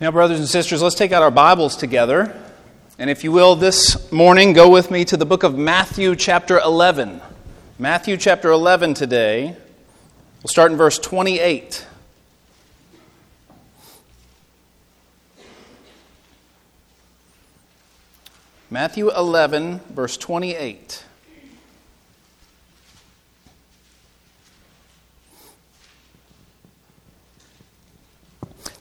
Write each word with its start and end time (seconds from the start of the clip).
Now, 0.00 0.10
brothers 0.10 0.38
and 0.38 0.48
sisters, 0.48 0.80
let's 0.80 0.94
take 0.94 1.12
out 1.12 1.22
our 1.22 1.30
Bibles 1.30 1.76
together. 1.76 2.34
And 2.98 3.10
if 3.10 3.22
you 3.22 3.32
will, 3.32 3.54
this 3.54 4.10
morning, 4.10 4.54
go 4.54 4.70
with 4.70 4.90
me 4.90 5.04
to 5.04 5.14
the 5.18 5.26
book 5.26 5.42
of 5.42 5.58
Matthew, 5.58 6.16
chapter 6.16 6.58
11. 6.58 7.20
Matthew, 7.78 8.16
chapter 8.16 8.50
11 8.50 8.94
today. 8.94 9.54
We'll 10.42 10.48
start 10.48 10.72
in 10.72 10.78
verse 10.78 10.98
28. 10.98 11.86
Matthew 18.70 19.10
11, 19.10 19.80
verse 19.90 20.16
28. 20.16 21.04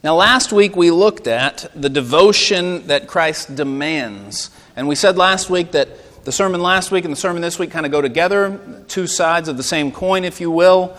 Now, 0.01 0.15
last 0.15 0.53
week 0.53 0.77
we 0.77 0.91
looked 0.91 1.27
at 1.27 1.69
the 1.75 1.89
devotion 1.89 2.87
that 2.87 3.05
Christ 3.05 3.55
demands. 3.55 4.49
And 4.77 4.87
we 4.87 4.95
said 4.95 5.17
last 5.17 5.49
week 5.49 5.71
that 5.73 6.23
the 6.23 6.31
sermon 6.31 6.61
last 6.61 6.89
week 6.89 7.03
and 7.03 7.11
the 7.11 7.19
sermon 7.19 7.41
this 7.41 7.59
week 7.59 7.71
kind 7.71 7.85
of 7.85 7.91
go 7.91 8.01
together, 8.01 8.83
two 8.87 9.07
sides 9.07 9.49
of 9.49 9.57
the 9.57 9.63
same 9.63 9.91
coin, 9.91 10.23
if 10.23 10.39
you 10.39 10.51
will. 10.51 10.97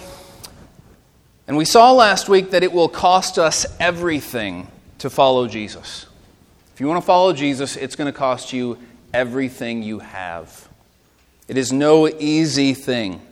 And 1.49 1.57
we 1.57 1.65
saw 1.65 1.93
last 1.93 2.29
week 2.29 2.51
that 2.51 2.63
it 2.63 2.73
will 2.73 2.91
cost 2.91 3.39
us 3.39 3.65
everything 3.81 4.69
to 4.99 5.09
follow 5.09 5.49
Jesus. 5.49 6.05
If 6.75 6.81
you 6.81 6.87
want 6.87 7.01
to 7.01 7.07
follow 7.07 7.33
Jesus, 7.33 7.77
it's 7.77 7.97
going 7.97 8.13
to 8.13 8.19
cost 8.19 8.53
you 8.53 8.79
everything 9.15 9.83
you 9.83 10.01
have. 10.01 10.69
It 11.49 11.57
is 11.57 11.73
no 11.73 12.07
easy 12.07 12.75
thing 12.75 13.23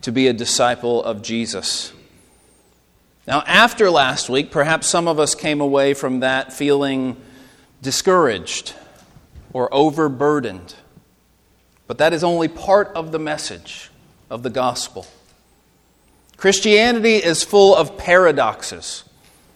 to 0.00 0.10
be 0.10 0.28
a 0.28 0.32
disciple 0.32 1.04
of 1.04 1.20
Jesus. 1.20 1.92
Now, 3.26 3.42
after 3.46 3.88
last 3.90 4.28
week, 4.28 4.50
perhaps 4.50 4.88
some 4.88 5.06
of 5.06 5.20
us 5.20 5.34
came 5.34 5.60
away 5.60 5.94
from 5.94 6.20
that 6.20 6.52
feeling 6.52 7.16
discouraged 7.80 8.74
or 9.52 9.72
overburdened. 9.72 10.74
But 11.86 11.98
that 11.98 12.12
is 12.12 12.24
only 12.24 12.48
part 12.48 12.88
of 12.94 13.12
the 13.12 13.18
message 13.18 13.90
of 14.28 14.42
the 14.42 14.50
gospel. 14.50 15.06
Christianity 16.36 17.16
is 17.16 17.44
full 17.44 17.76
of 17.76 17.96
paradoxes, 17.96 19.04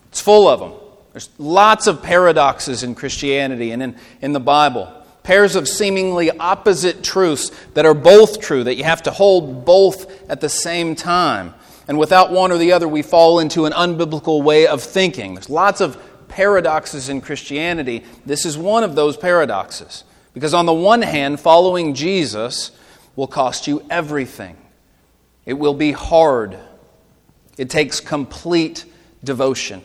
it's 0.08 0.20
full 0.20 0.46
of 0.48 0.60
them. 0.60 0.72
There's 1.12 1.30
lots 1.38 1.86
of 1.86 2.02
paradoxes 2.02 2.82
in 2.82 2.94
Christianity 2.94 3.70
and 3.72 3.82
in, 3.82 3.96
in 4.20 4.32
the 4.34 4.40
Bible. 4.40 4.92
Pairs 5.22 5.56
of 5.56 5.66
seemingly 5.66 6.30
opposite 6.30 7.02
truths 7.02 7.50
that 7.72 7.86
are 7.86 7.94
both 7.94 8.38
true, 8.38 8.62
that 8.64 8.76
you 8.76 8.84
have 8.84 9.02
to 9.04 9.10
hold 9.10 9.64
both 9.64 10.30
at 10.30 10.42
the 10.42 10.50
same 10.50 10.94
time. 10.94 11.54
And 11.88 11.98
without 11.98 12.32
one 12.32 12.50
or 12.50 12.58
the 12.58 12.72
other, 12.72 12.88
we 12.88 13.02
fall 13.02 13.38
into 13.38 13.64
an 13.64 13.72
unbiblical 13.72 14.42
way 14.42 14.66
of 14.66 14.82
thinking. 14.82 15.34
There's 15.34 15.50
lots 15.50 15.80
of 15.80 15.96
paradoxes 16.28 17.08
in 17.08 17.20
Christianity. 17.20 18.04
This 18.24 18.44
is 18.44 18.58
one 18.58 18.82
of 18.82 18.94
those 18.94 19.16
paradoxes. 19.16 20.04
Because 20.34 20.52
on 20.52 20.66
the 20.66 20.74
one 20.74 21.02
hand, 21.02 21.40
following 21.40 21.94
Jesus 21.94 22.72
will 23.14 23.26
cost 23.26 23.66
you 23.66 23.84
everything, 23.88 24.56
it 25.46 25.54
will 25.54 25.74
be 25.74 25.92
hard, 25.92 26.58
it 27.56 27.70
takes 27.70 28.00
complete 28.00 28.84
devotion. 29.24 29.82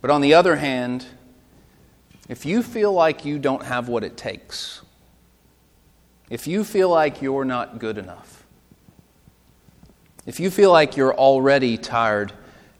But 0.00 0.10
on 0.10 0.22
the 0.22 0.34
other 0.34 0.56
hand, 0.56 1.04
if 2.28 2.46
you 2.46 2.62
feel 2.62 2.92
like 2.92 3.26
you 3.26 3.38
don't 3.38 3.64
have 3.64 3.88
what 3.88 4.02
it 4.02 4.16
takes, 4.16 4.80
if 6.30 6.46
you 6.46 6.64
feel 6.64 6.88
like 6.88 7.20
you're 7.20 7.44
not 7.44 7.78
good 7.78 7.98
enough, 7.98 8.33
if 10.26 10.40
you 10.40 10.50
feel 10.50 10.72
like 10.72 10.96
you're 10.96 11.14
already 11.14 11.76
tired 11.76 12.32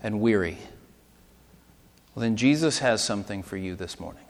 and 0.03 0.21
weary, 0.21 0.59
well, 2.15 2.23
then 2.23 2.37
Jesus 2.37 2.79
has 2.79 3.03
something 3.03 3.43
for 3.43 3.57
you 3.57 3.75
this 3.75 3.99
morning. 3.99 4.23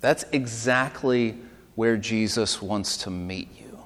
That's 0.00 0.24
exactly 0.32 1.36
where 1.74 1.96
Jesus 1.96 2.60
wants 2.60 2.98
to 2.98 3.10
meet 3.10 3.48
you. 3.58 3.78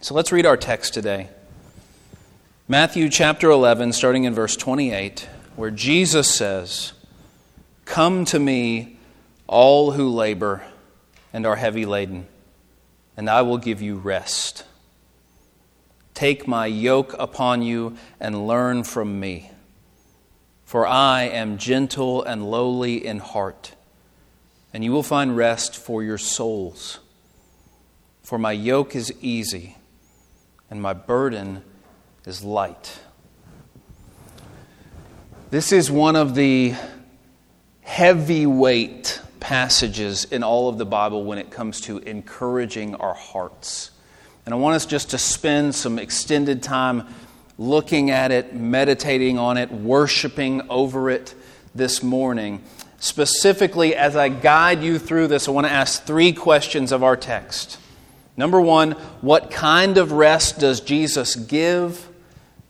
So 0.00 0.14
let's 0.14 0.32
read 0.32 0.46
our 0.46 0.56
text 0.56 0.94
today. 0.94 1.28
Matthew 2.68 3.08
chapter 3.08 3.50
11, 3.50 3.92
starting 3.92 4.24
in 4.24 4.34
verse 4.34 4.56
28, 4.56 5.28
where 5.54 5.70
Jesus 5.70 6.34
says, 6.34 6.92
Come 7.84 8.24
to 8.26 8.38
me, 8.38 8.98
all 9.46 9.92
who 9.92 10.08
labor 10.08 10.64
and 11.32 11.46
are 11.46 11.56
heavy 11.56 11.86
laden, 11.86 12.26
and 13.16 13.30
I 13.30 13.42
will 13.42 13.58
give 13.58 13.80
you 13.80 13.96
rest. 13.96 14.64
Take 16.16 16.48
my 16.48 16.64
yoke 16.64 17.14
upon 17.18 17.60
you 17.60 17.94
and 18.18 18.46
learn 18.46 18.84
from 18.84 19.20
me. 19.20 19.50
For 20.64 20.86
I 20.86 21.24
am 21.24 21.58
gentle 21.58 22.22
and 22.22 22.50
lowly 22.50 23.06
in 23.06 23.18
heart, 23.18 23.72
and 24.72 24.82
you 24.82 24.92
will 24.92 25.02
find 25.02 25.36
rest 25.36 25.76
for 25.76 26.02
your 26.02 26.16
souls. 26.16 27.00
For 28.22 28.38
my 28.38 28.52
yoke 28.52 28.96
is 28.96 29.12
easy, 29.20 29.76
and 30.70 30.80
my 30.80 30.94
burden 30.94 31.62
is 32.24 32.42
light. 32.42 32.98
This 35.50 35.70
is 35.70 35.90
one 35.90 36.16
of 36.16 36.34
the 36.34 36.74
heavyweight 37.82 39.20
passages 39.38 40.24
in 40.24 40.42
all 40.42 40.70
of 40.70 40.78
the 40.78 40.86
Bible 40.86 41.24
when 41.24 41.36
it 41.36 41.50
comes 41.50 41.82
to 41.82 41.98
encouraging 41.98 42.94
our 42.94 43.12
hearts. 43.12 43.90
And 44.46 44.54
I 44.54 44.58
want 44.58 44.76
us 44.76 44.86
just 44.86 45.10
to 45.10 45.18
spend 45.18 45.74
some 45.74 45.98
extended 45.98 46.62
time 46.62 47.08
looking 47.58 48.10
at 48.12 48.30
it, 48.30 48.54
meditating 48.54 49.38
on 49.40 49.56
it, 49.56 49.72
worshiping 49.72 50.62
over 50.70 51.10
it 51.10 51.34
this 51.74 52.00
morning. 52.00 52.62
Specifically, 53.00 53.96
as 53.96 54.14
I 54.14 54.28
guide 54.28 54.84
you 54.84 55.00
through 55.00 55.26
this, 55.26 55.48
I 55.48 55.50
want 55.50 55.66
to 55.66 55.72
ask 55.72 56.04
three 56.04 56.32
questions 56.32 56.92
of 56.92 57.02
our 57.02 57.16
text. 57.16 57.80
Number 58.36 58.60
one, 58.60 58.92
what 59.20 59.50
kind 59.50 59.98
of 59.98 60.12
rest 60.12 60.60
does 60.60 60.80
Jesus 60.80 61.34
give? 61.34 62.08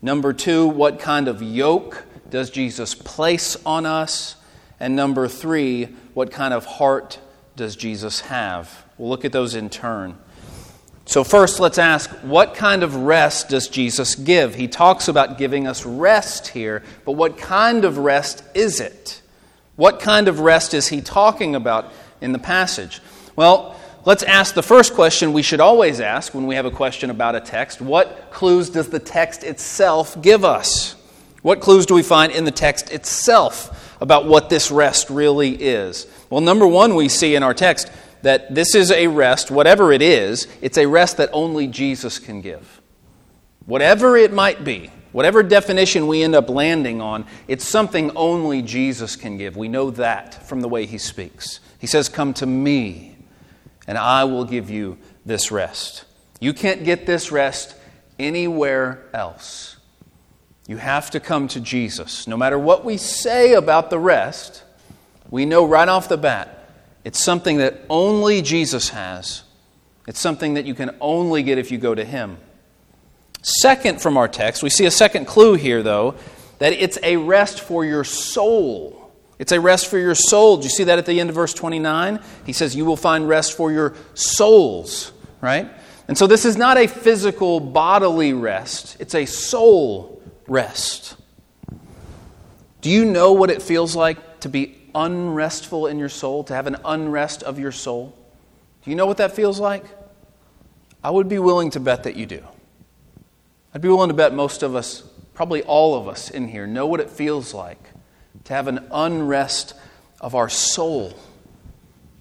Number 0.00 0.32
two, 0.32 0.66
what 0.66 0.98
kind 0.98 1.28
of 1.28 1.42
yoke 1.42 2.04
does 2.30 2.48
Jesus 2.48 2.94
place 2.94 3.54
on 3.66 3.84
us? 3.84 4.36
And 4.80 4.96
number 4.96 5.28
three, 5.28 5.86
what 6.14 6.30
kind 6.30 6.54
of 6.54 6.64
heart 6.64 7.18
does 7.54 7.76
Jesus 7.76 8.20
have? 8.20 8.84
We'll 8.96 9.10
look 9.10 9.26
at 9.26 9.32
those 9.32 9.54
in 9.54 9.68
turn. 9.68 10.16
So, 11.08 11.22
first, 11.22 11.60
let's 11.60 11.78
ask 11.78 12.10
what 12.22 12.54
kind 12.54 12.82
of 12.82 12.96
rest 12.96 13.50
does 13.50 13.68
Jesus 13.68 14.16
give? 14.16 14.56
He 14.56 14.66
talks 14.66 15.06
about 15.06 15.38
giving 15.38 15.68
us 15.68 15.86
rest 15.86 16.48
here, 16.48 16.82
but 17.04 17.12
what 17.12 17.38
kind 17.38 17.84
of 17.84 17.98
rest 17.98 18.42
is 18.54 18.80
it? 18.80 19.22
What 19.76 20.00
kind 20.00 20.26
of 20.26 20.40
rest 20.40 20.74
is 20.74 20.88
he 20.88 21.00
talking 21.00 21.54
about 21.54 21.92
in 22.20 22.32
the 22.32 22.40
passage? 22.40 23.00
Well, 23.36 23.76
let's 24.04 24.24
ask 24.24 24.54
the 24.54 24.64
first 24.64 24.94
question 24.94 25.32
we 25.32 25.42
should 25.42 25.60
always 25.60 26.00
ask 26.00 26.34
when 26.34 26.48
we 26.48 26.56
have 26.56 26.66
a 26.66 26.72
question 26.72 27.08
about 27.10 27.36
a 27.36 27.40
text 27.40 27.80
What 27.80 28.32
clues 28.32 28.68
does 28.68 28.88
the 28.88 28.98
text 28.98 29.44
itself 29.44 30.20
give 30.20 30.44
us? 30.44 30.96
What 31.42 31.60
clues 31.60 31.86
do 31.86 31.94
we 31.94 32.02
find 32.02 32.32
in 32.32 32.44
the 32.44 32.50
text 32.50 32.90
itself 32.90 33.94
about 34.00 34.26
what 34.26 34.50
this 34.50 34.72
rest 34.72 35.08
really 35.08 35.52
is? 35.54 36.08
Well, 36.30 36.40
number 36.40 36.66
one, 36.66 36.96
we 36.96 37.08
see 37.08 37.36
in 37.36 37.44
our 37.44 37.54
text 37.54 37.92
that 38.26 38.52
this 38.52 38.74
is 38.74 38.90
a 38.90 39.06
rest, 39.06 39.52
whatever 39.52 39.92
it 39.92 40.02
is, 40.02 40.48
it's 40.60 40.78
a 40.78 40.86
rest 40.86 41.16
that 41.18 41.30
only 41.32 41.68
Jesus 41.68 42.18
can 42.18 42.40
give. 42.40 42.80
Whatever 43.66 44.16
it 44.16 44.32
might 44.32 44.64
be, 44.64 44.90
whatever 45.12 45.44
definition 45.44 46.08
we 46.08 46.24
end 46.24 46.34
up 46.34 46.48
landing 46.48 47.00
on, 47.00 47.24
it's 47.46 47.64
something 47.64 48.10
only 48.16 48.62
Jesus 48.62 49.14
can 49.14 49.38
give. 49.38 49.56
We 49.56 49.68
know 49.68 49.90
that 49.92 50.44
from 50.48 50.60
the 50.60 50.68
way 50.68 50.86
he 50.86 50.98
speaks. 50.98 51.60
He 51.78 51.86
says, 51.86 52.08
Come 52.08 52.34
to 52.34 52.46
me, 52.46 53.16
and 53.86 53.96
I 53.96 54.24
will 54.24 54.44
give 54.44 54.70
you 54.70 54.98
this 55.24 55.52
rest. 55.52 56.04
You 56.40 56.52
can't 56.52 56.82
get 56.82 57.06
this 57.06 57.30
rest 57.30 57.76
anywhere 58.18 59.04
else. 59.14 59.76
You 60.66 60.78
have 60.78 61.12
to 61.12 61.20
come 61.20 61.46
to 61.48 61.60
Jesus. 61.60 62.26
No 62.26 62.36
matter 62.36 62.58
what 62.58 62.84
we 62.84 62.96
say 62.96 63.52
about 63.52 63.90
the 63.90 64.00
rest, 64.00 64.64
we 65.30 65.46
know 65.46 65.64
right 65.64 65.88
off 65.88 66.08
the 66.08 66.16
bat 66.16 66.55
it's 67.06 67.22
something 67.22 67.58
that 67.58 67.82
only 67.88 68.42
Jesus 68.42 68.88
has. 68.88 69.44
It's 70.08 70.18
something 70.18 70.54
that 70.54 70.64
you 70.64 70.74
can 70.74 70.96
only 71.00 71.44
get 71.44 71.56
if 71.56 71.70
you 71.70 71.78
go 71.78 71.94
to 71.94 72.04
Him. 72.04 72.36
Second, 73.42 74.02
from 74.02 74.16
our 74.16 74.26
text, 74.26 74.64
we 74.64 74.70
see 74.70 74.86
a 74.86 74.90
second 74.90 75.26
clue 75.26 75.54
here, 75.54 75.84
though, 75.84 76.16
that 76.58 76.72
it's 76.72 76.98
a 77.04 77.16
rest 77.16 77.60
for 77.60 77.84
your 77.84 78.02
soul. 78.02 79.12
It's 79.38 79.52
a 79.52 79.60
rest 79.60 79.86
for 79.86 79.98
your 79.98 80.16
soul. 80.16 80.56
Do 80.56 80.64
you 80.64 80.68
see 80.68 80.82
that 80.82 80.98
at 80.98 81.06
the 81.06 81.20
end 81.20 81.30
of 81.30 81.36
verse 81.36 81.54
29? 81.54 82.18
He 82.44 82.52
says, 82.52 82.74
You 82.74 82.84
will 82.84 82.96
find 82.96 83.28
rest 83.28 83.56
for 83.56 83.70
your 83.70 83.94
souls, 84.14 85.12
right? 85.40 85.70
And 86.08 86.18
so 86.18 86.26
this 86.26 86.44
is 86.44 86.56
not 86.56 86.76
a 86.76 86.88
physical, 86.88 87.60
bodily 87.60 88.32
rest, 88.32 88.96
it's 88.98 89.14
a 89.14 89.26
soul 89.26 90.20
rest. 90.48 91.14
Do 92.80 92.90
you 92.90 93.04
know 93.04 93.30
what 93.30 93.50
it 93.50 93.62
feels 93.62 93.94
like 93.94 94.40
to 94.40 94.48
be 94.48 94.85
unrestful 94.96 95.86
in 95.86 95.98
your 95.98 96.08
soul, 96.08 96.42
to 96.44 96.54
have 96.54 96.66
an 96.66 96.76
unrest 96.84 97.44
of 97.44 97.60
your 97.60 97.70
soul? 97.70 98.16
Do 98.82 98.90
you 98.90 98.96
know 98.96 99.06
what 99.06 99.18
that 99.18 99.32
feels 99.32 99.60
like? 99.60 99.84
I 101.04 101.10
would 101.10 101.28
be 101.28 101.38
willing 101.38 101.70
to 101.70 101.80
bet 101.80 102.02
that 102.04 102.16
you 102.16 102.26
do. 102.26 102.42
I'd 103.74 103.82
be 103.82 103.88
willing 103.88 104.08
to 104.08 104.14
bet 104.14 104.34
most 104.34 104.62
of 104.62 104.74
us, 104.74 105.02
probably 105.34 105.62
all 105.62 105.94
of 105.94 106.08
us 106.08 106.30
in 106.30 106.48
here, 106.48 106.66
know 106.66 106.86
what 106.86 106.98
it 107.00 107.10
feels 107.10 107.52
like 107.52 107.90
to 108.44 108.54
have 108.54 108.68
an 108.68 108.88
unrest 108.90 109.74
of 110.20 110.34
our 110.34 110.48
soul. 110.48 111.14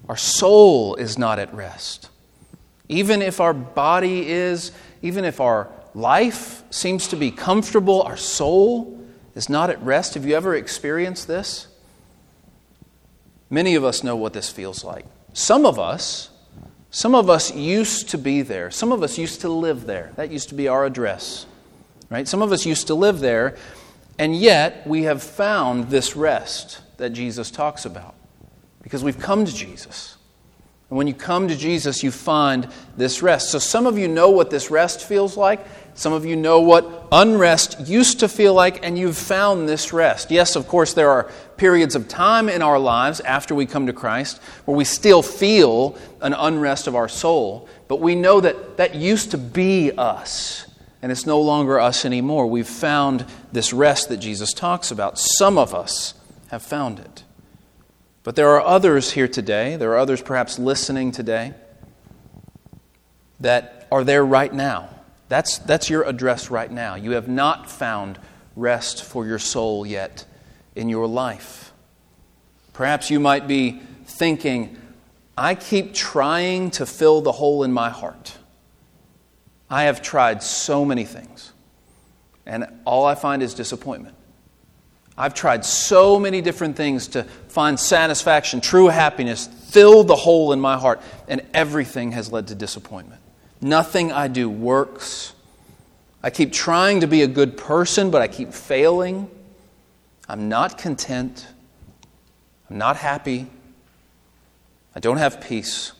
Our 0.08 0.16
soul 0.16 0.96
is 0.96 1.18
not 1.18 1.38
at 1.38 1.52
rest. 1.54 2.10
Even 2.88 3.22
if 3.22 3.40
our 3.40 3.54
body 3.54 4.28
is, 4.28 4.70
even 5.02 5.24
if 5.24 5.40
our 5.40 5.68
life 5.94 6.62
seems 6.70 7.08
to 7.08 7.16
be 7.16 7.30
comfortable, 7.30 8.02
our 8.02 8.16
soul 8.16 9.04
is 9.34 9.48
not 9.48 9.70
at 9.70 9.82
rest. 9.82 10.14
Have 10.14 10.26
you 10.26 10.36
ever 10.36 10.54
experienced 10.54 11.26
this? 11.26 11.68
Many 13.48 13.74
of 13.74 13.84
us 13.84 14.02
know 14.02 14.16
what 14.16 14.32
this 14.32 14.50
feels 14.50 14.84
like. 14.84 15.04
Some 15.32 15.64
of 15.66 15.78
us, 15.78 16.30
some 16.90 17.14
of 17.14 17.30
us 17.30 17.54
used 17.54 18.08
to 18.10 18.18
be 18.18 18.42
there. 18.42 18.70
Some 18.70 18.92
of 18.92 19.02
us 19.02 19.18
used 19.18 19.40
to 19.42 19.48
live 19.48 19.86
there. 19.86 20.12
That 20.16 20.32
used 20.32 20.48
to 20.48 20.54
be 20.54 20.68
our 20.68 20.84
address. 20.84 21.46
Right? 22.10 22.26
Some 22.26 22.42
of 22.42 22.52
us 22.52 22.64
used 22.64 22.86
to 22.88 22.94
live 22.94 23.20
there, 23.20 23.56
and 24.18 24.36
yet 24.36 24.86
we 24.86 25.02
have 25.02 25.22
found 25.22 25.90
this 25.90 26.16
rest 26.16 26.80
that 26.98 27.10
Jesus 27.10 27.50
talks 27.50 27.84
about 27.84 28.14
because 28.82 29.02
we've 29.02 29.18
come 29.18 29.44
to 29.44 29.52
Jesus. 29.52 30.15
And 30.88 30.96
when 30.96 31.08
you 31.08 31.14
come 31.14 31.48
to 31.48 31.56
Jesus, 31.56 32.02
you 32.02 32.10
find 32.12 32.68
this 32.96 33.20
rest. 33.20 33.50
So 33.50 33.58
some 33.58 33.86
of 33.86 33.98
you 33.98 34.06
know 34.06 34.30
what 34.30 34.50
this 34.50 34.70
rest 34.70 35.02
feels 35.02 35.36
like. 35.36 35.66
Some 35.94 36.12
of 36.12 36.24
you 36.24 36.36
know 36.36 36.60
what 36.60 37.08
unrest 37.10 37.80
used 37.88 38.20
to 38.20 38.28
feel 38.28 38.52
like, 38.52 38.84
and 38.84 38.98
you've 38.98 39.16
found 39.16 39.68
this 39.68 39.92
rest. 39.92 40.30
Yes, 40.30 40.54
of 40.54 40.68
course, 40.68 40.92
there 40.92 41.10
are 41.10 41.30
periods 41.56 41.96
of 41.96 42.06
time 42.06 42.48
in 42.50 42.60
our 42.60 42.78
lives 42.78 43.20
after 43.20 43.54
we 43.54 43.64
come 43.64 43.86
to 43.86 43.94
Christ 43.94 44.38
where 44.66 44.76
we 44.76 44.84
still 44.84 45.22
feel 45.22 45.96
an 46.20 46.34
unrest 46.34 46.86
of 46.86 46.94
our 46.94 47.08
soul, 47.08 47.66
but 47.88 48.00
we 48.00 48.14
know 48.14 48.40
that 48.42 48.76
that 48.76 48.94
used 48.94 49.30
to 49.30 49.38
be 49.38 49.90
us, 49.92 50.66
and 51.00 51.10
it's 51.10 51.24
no 51.24 51.40
longer 51.40 51.80
us 51.80 52.04
anymore. 52.04 52.46
We've 52.46 52.68
found 52.68 53.24
this 53.52 53.72
rest 53.72 54.10
that 54.10 54.18
Jesus 54.18 54.52
talks 54.52 54.90
about. 54.90 55.18
Some 55.18 55.56
of 55.56 55.74
us 55.74 56.12
have 56.50 56.62
found 56.62 56.98
it. 56.98 57.24
But 58.26 58.36
there 58.36 58.50
are 58.50 58.60
others 58.60 59.12
here 59.12 59.28
today, 59.28 59.76
there 59.76 59.92
are 59.92 59.98
others 59.98 60.20
perhaps 60.20 60.58
listening 60.58 61.12
today, 61.12 61.54
that 63.40 63.86
are 63.90 64.04
there 64.04 64.26
right 64.26 64.52
now 64.52 64.90
that's, 65.28 65.58
that's 65.58 65.90
your 65.90 66.04
address 66.04 66.50
right 66.50 66.70
now. 66.70 66.94
You 66.94 67.12
have 67.12 67.28
not 67.28 67.70
found 67.70 68.18
rest 68.54 69.04
for 69.04 69.26
your 69.26 69.38
soul 69.38 69.84
yet 69.84 70.24
in 70.74 70.88
your 70.88 71.06
life. 71.06 71.72
Perhaps 72.72 73.10
you 73.10 73.18
might 73.18 73.48
be 73.48 73.80
thinking, 74.04 74.76
I 75.36 75.54
keep 75.54 75.94
trying 75.94 76.70
to 76.72 76.86
fill 76.86 77.22
the 77.22 77.32
hole 77.32 77.64
in 77.64 77.72
my 77.72 77.90
heart. 77.90 78.36
I 79.68 79.84
have 79.84 80.00
tried 80.00 80.42
so 80.42 80.84
many 80.84 81.04
things, 81.04 81.52
and 82.44 82.66
all 82.84 83.04
I 83.04 83.16
find 83.16 83.42
is 83.42 83.52
disappointment. 83.52 84.14
I've 85.18 85.34
tried 85.34 85.64
so 85.64 86.18
many 86.18 86.42
different 86.42 86.76
things 86.76 87.08
to 87.08 87.24
find 87.48 87.80
satisfaction, 87.80 88.60
true 88.60 88.88
happiness, 88.88 89.46
fill 89.46 90.04
the 90.04 90.16
hole 90.16 90.52
in 90.52 90.60
my 90.60 90.76
heart, 90.76 91.00
and 91.26 91.42
everything 91.54 92.12
has 92.12 92.30
led 92.30 92.48
to 92.48 92.54
disappointment. 92.54 93.20
Nothing 93.60 94.12
I 94.12 94.28
do 94.28 94.50
works. 94.50 95.32
I 96.22 96.30
keep 96.30 96.52
trying 96.52 97.00
to 97.00 97.06
be 97.06 97.22
a 97.22 97.26
good 97.26 97.56
person, 97.56 98.10
but 98.10 98.20
I 98.20 98.28
keep 98.28 98.52
failing. 98.52 99.30
I'm 100.28 100.48
not 100.48 100.76
content. 100.76 101.46
I'm 102.68 102.78
not 102.78 102.96
happy. 102.96 103.46
I 104.94 105.00
don't 105.00 105.18
have 105.18 105.40
peace. 105.40 105.92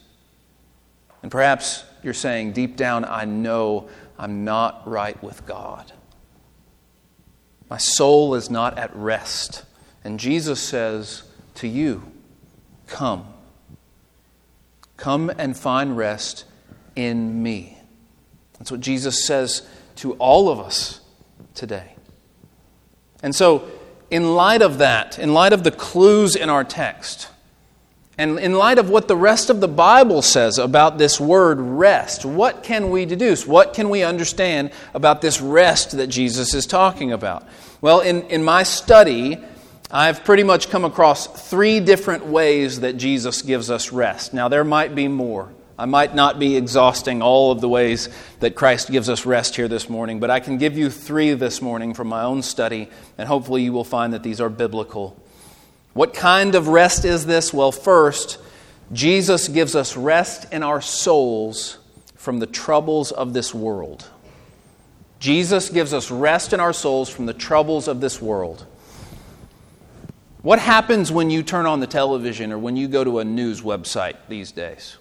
And 1.23 1.31
perhaps 1.31 1.85
you're 2.03 2.15
saying, 2.15 2.53
deep 2.53 2.77
down, 2.77 3.05
I 3.05 3.25
know 3.25 3.89
I'm 4.19 4.45
not 4.45 4.87
right 4.87 5.21
with 5.23 5.47
God. 5.47 5.93
My 7.69 7.79
soul 7.79 8.35
is 8.35 8.51
not 8.51 8.79
at 8.79 8.95
rest. 8.95 9.65
And 10.05 10.21
Jesus 10.21 10.61
says 10.61 11.25
to 11.57 11.69
you, 11.69 12.03
Come. 12.87 13.27
Come 14.97 15.31
and 15.31 15.57
find 15.57 15.97
rest 15.97 16.45
in 16.95 17.43
me. 17.43 17.77
That's 18.59 18.71
what 18.71 18.81
Jesus 18.81 19.27
says 19.27 19.69
to 19.97 20.13
all 20.15 20.49
of 20.49 20.61
us 20.61 21.01
today. 21.55 21.95
And 23.23 23.35
so, 23.35 23.69
in 24.11 24.35
light 24.35 24.63
of 24.63 24.79
that, 24.79 25.19
in 25.19 25.35
light 25.35 25.53
of 25.53 25.65
the 25.65 25.71
clues 25.71 26.37
in 26.37 26.49
our 26.49 26.65
text, 26.65 27.29
and 28.19 28.39
in 28.39 28.55
light 28.55 28.79
of 28.79 28.89
what 28.89 29.09
the 29.09 29.17
rest 29.17 29.51
of 29.51 29.61
the 29.61 29.69
Bible 29.69 30.23
says 30.23 30.59
about 30.59 30.97
this 30.97 31.21
word 31.21 31.61
rest, 31.61 32.25
what 32.25 32.63
can 32.63 32.91
we 32.91 33.05
deduce? 33.05 33.47
What 33.47 33.75
can 33.75 33.91
we 33.91 34.03
understand 34.03 34.71
about 34.95 35.21
this 35.21 35.41
rest 35.41 35.93
that 35.99 36.07
Jesus 36.07 36.55
is 36.55 36.65
talking 36.65 37.13
about? 37.13 37.47
Well, 37.83 38.01
in, 38.01 38.23
in 38.29 38.43
my 38.43 38.63
study, 38.63 39.39
I've 39.91 40.25
pretty 40.25 40.45
much 40.45 40.71
come 40.71 40.85
across 40.87 41.27
three 41.51 41.79
different 41.79 42.27
ways 42.27 42.81
that 42.81 42.97
Jesus 42.97 43.43
gives 43.43 43.71
us 43.71 43.93
rest. 43.93 44.33
Now, 44.33 44.49
there 44.49 44.65
might 44.65 44.95
be 44.95 45.09
more. 45.09 45.51
I 45.79 45.85
might 45.85 46.15
not 46.15 46.39
be 46.39 46.57
exhausting 46.57 47.21
all 47.21 47.53
of 47.53 47.61
the 47.61 47.69
ways 47.69 48.09
that 48.41 48.55
Christ 48.55 48.91
gives 48.91 49.11
us 49.11 49.27
rest 49.27 49.57
here 49.57 49.69
this 49.69 49.91
morning, 49.91 50.21
but 50.21 50.31
I 50.31 50.41
can 50.41 50.57
give 50.57 50.79
you 50.79 50.89
three 50.89 51.35
this 51.35 51.61
morning 51.61 51.93
from 51.93 52.09
my 52.09 52.23
own 52.23 52.41
study, 52.41 52.89
and 53.19 53.29
hopefully 53.29 53.63
you 53.63 53.75
will 53.75 53.85
find 53.85 54.15
that 54.15 54.23
these 54.23 54.41
are 54.41 54.49
biblical. 54.49 55.23
What 55.97 56.13
kind 56.13 56.55
of 56.55 56.69
rest 56.69 57.07
is 57.07 57.25
this? 57.25 57.55
Well, 57.55 57.73
first, 57.73 58.37
Jesus 58.93 59.49
gives 59.49 59.75
us 59.75 59.97
rest 59.97 60.53
in 60.53 60.63
our 60.63 60.83
souls 60.83 61.79
from 62.17 62.39
the 62.39 62.47
troubles 62.47 63.13
of 63.13 63.33
this 63.33 63.55
world. 63.55 64.07
Jesus 65.21 65.71
gives 65.71 65.95
us 65.95 66.11
rest 66.11 66.53
in 66.53 66.61
our 66.61 66.75
souls 66.75 67.09
from 67.09 67.25
the 67.25 67.33
troubles 67.33 67.89
of 67.89 68.03
this 68.03 68.21
world. 68.21 68.67
What 70.43 70.59
happens 70.59 71.11
when 71.11 71.31
you 71.31 71.43
turn 71.43 71.65
on 71.65 71.81
the 71.81 71.87
television 71.87 72.53
or 72.53 72.59
when 72.59 72.77
you 72.77 72.89
go 72.89 73.03
to 73.03 73.21
a 73.21 73.25
news 73.25 73.63
website 73.63 74.17
these 74.29 74.53
days? 74.53 74.99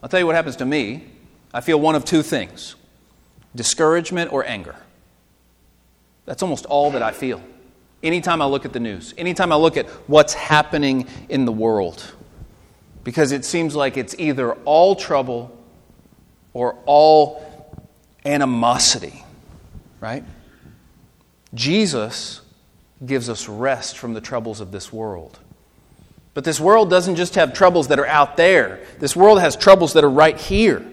I'll 0.00 0.08
tell 0.08 0.20
you 0.20 0.26
what 0.26 0.36
happens 0.36 0.54
to 0.56 0.64
me. 0.64 1.10
I 1.52 1.60
feel 1.60 1.80
one 1.80 1.96
of 1.96 2.04
two 2.04 2.22
things 2.22 2.76
discouragement 3.56 4.32
or 4.32 4.46
anger. 4.46 4.76
That's 6.24 6.44
almost 6.44 6.66
all 6.66 6.92
that 6.92 7.02
I 7.02 7.10
feel. 7.10 7.42
Anytime 8.02 8.42
I 8.42 8.46
look 8.46 8.64
at 8.64 8.72
the 8.72 8.80
news, 8.80 9.14
anytime 9.16 9.52
I 9.52 9.56
look 9.56 9.76
at 9.76 9.88
what's 10.08 10.34
happening 10.34 11.06
in 11.28 11.44
the 11.44 11.52
world, 11.52 12.04
because 13.04 13.32
it 13.32 13.44
seems 13.44 13.74
like 13.74 13.96
it's 13.96 14.14
either 14.18 14.52
all 14.64 14.96
trouble 14.96 15.56
or 16.52 16.76
all 16.86 17.42
animosity, 18.24 19.24
right? 20.00 20.24
Jesus 21.54 22.40
gives 23.04 23.28
us 23.28 23.48
rest 23.48 23.98
from 23.98 24.14
the 24.14 24.20
troubles 24.20 24.60
of 24.60 24.72
this 24.72 24.92
world. 24.92 25.38
But 26.34 26.44
this 26.44 26.60
world 26.60 26.90
doesn't 26.90 27.16
just 27.16 27.34
have 27.36 27.54
troubles 27.54 27.88
that 27.88 27.98
are 27.98 28.06
out 28.06 28.36
there, 28.36 28.80
this 28.98 29.16
world 29.16 29.40
has 29.40 29.56
troubles 29.56 29.94
that 29.94 30.04
are 30.04 30.10
right 30.10 30.38
here 30.38 30.84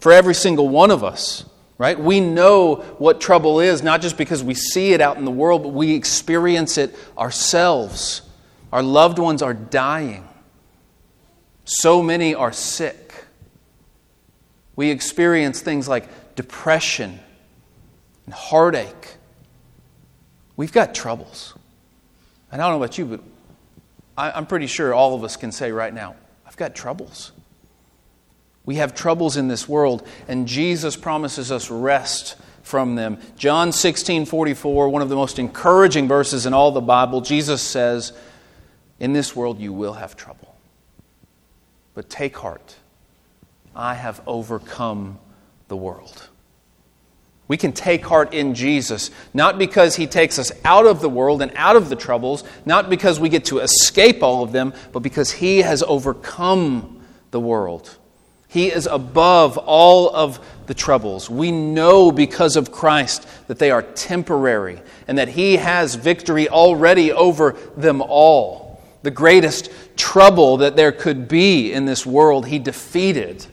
for 0.00 0.12
every 0.12 0.34
single 0.34 0.68
one 0.68 0.90
of 0.90 1.04
us. 1.04 1.44
Right? 1.78 1.98
We 1.98 2.18
know 2.18 2.76
what 2.98 3.20
trouble 3.20 3.60
is, 3.60 3.84
not 3.84 4.02
just 4.02 4.18
because 4.18 4.42
we 4.42 4.54
see 4.54 4.92
it 4.92 5.00
out 5.00 5.16
in 5.16 5.24
the 5.24 5.30
world, 5.30 5.62
but 5.62 5.68
we 5.68 5.94
experience 5.94 6.76
it 6.76 6.94
ourselves. 7.16 8.22
Our 8.72 8.82
loved 8.82 9.20
ones 9.20 9.42
are 9.42 9.54
dying. 9.54 10.28
So 11.64 12.02
many 12.02 12.34
are 12.34 12.52
sick. 12.52 13.14
We 14.74 14.90
experience 14.90 15.60
things 15.60 15.88
like 15.88 16.34
depression 16.34 17.20
and 18.24 18.34
heartache. 18.34 19.16
We've 20.56 20.72
got 20.72 20.94
troubles. 20.96 21.54
And 22.50 22.60
I 22.60 22.64
don't 22.64 22.78
know 22.78 22.84
about 22.84 22.98
you, 22.98 23.04
but 23.04 23.20
I'm 24.16 24.46
pretty 24.46 24.66
sure 24.66 24.92
all 24.92 25.14
of 25.14 25.22
us 25.22 25.36
can 25.36 25.52
say 25.52 25.70
right 25.70 25.94
now, 25.94 26.16
I've 26.44 26.56
got 26.56 26.74
troubles. 26.74 27.30
We 28.68 28.74
have 28.74 28.94
troubles 28.94 29.38
in 29.38 29.48
this 29.48 29.66
world, 29.66 30.06
and 30.28 30.46
Jesus 30.46 30.94
promises 30.94 31.50
us 31.50 31.70
rest 31.70 32.36
from 32.62 32.96
them. 32.96 33.18
John 33.38 33.72
16 33.72 34.26
44, 34.26 34.90
one 34.90 35.00
of 35.00 35.08
the 35.08 35.16
most 35.16 35.38
encouraging 35.38 36.06
verses 36.06 36.44
in 36.44 36.52
all 36.52 36.70
the 36.70 36.82
Bible, 36.82 37.22
Jesus 37.22 37.62
says, 37.62 38.12
In 39.00 39.14
this 39.14 39.34
world 39.34 39.58
you 39.58 39.72
will 39.72 39.94
have 39.94 40.18
trouble. 40.18 40.54
But 41.94 42.10
take 42.10 42.36
heart, 42.36 42.76
I 43.74 43.94
have 43.94 44.20
overcome 44.26 45.18
the 45.68 45.76
world. 45.76 46.28
We 47.48 47.56
can 47.56 47.72
take 47.72 48.04
heart 48.04 48.34
in 48.34 48.54
Jesus, 48.54 49.10
not 49.32 49.56
because 49.56 49.96
he 49.96 50.06
takes 50.06 50.38
us 50.38 50.52
out 50.62 50.84
of 50.84 51.00
the 51.00 51.08
world 51.08 51.40
and 51.40 51.52
out 51.56 51.76
of 51.76 51.88
the 51.88 51.96
troubles, 51.96 52.44
not 52.66 52.90
because 52.90 53.18
we 53.18 53.30
get 53.30 53.46
to 53.46 53.60
escape 53.60 54.22
all 54.22 54.42
of 54.42 54.52
them, 54.52 54.74
but 54.92 54.98
because 54.98 55.30
he 55.30 55.62
has 55.62 55.82
overcome 55.82 57.02
the 57.30 57.40
world. 57.40 57.96
He 58.48 58.68
is 58.68 58.86
above 58.86 59.58
all 59.58 60.14
of 60.14 60.40
the 60.66 60.74
troubles. 60.74 61.28
We 61.28 61.52
know 61.52 62.10
because 62.10 62.56
of 62.56 62.72
Christ 62.72 63.28
that 63.46 63.58
they 63.58 63.70
are 63.70 63.82
temporary 63.82 64.80
and 65.06 65.18
that 65.18 65.28
he 65.28 65.56
has 65.56 65.94
victory 65.94 66.48
already 66.48 67.12
over 67.12 67.52
them 67.76 68.00
all. 68.00 68.82
The 69.02 69.10
greatest 69.10 69.70
trouble 69.96 70.56
that 70.58 70.76
there 70.76 70.92
could 70.92 71.28
be 71.28 71.72
in 71.72 71.84
this 71.84 72.06
world, 72.06 72.46
he 72.46 72.58
defeated 72.58 73.46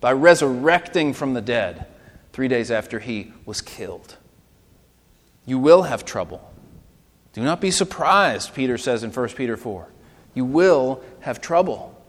by 0.00 0.12
resurrecting 0.12 1.12
from 1.12 1.34
the 1.34 1.40
dead 1.40 1.86
three 2.32 2.48
days 2.48 2.70
after 2.70 3.00
he 3.00 3.32
was 3.44 3.60
killed. 3.60 4.16
You 5.44 5.58
will 5.58 5.82
have 5.82 6.04
trouble. 6.04 6.52
Do 7.32 7.42
not 7.42 7.60
be 7.60 7.70
surprised, 7.70 8.54
Peter 8.54 8.78
says 8.78 9.02
in 9.02 9.10
1 9.10 9.28
Peter 9.30 9.56
4. 9.56 9.88
You 10.34 10.44
will 10.44 11.02
have 11.20 11.40
trouble, 11.40 12.00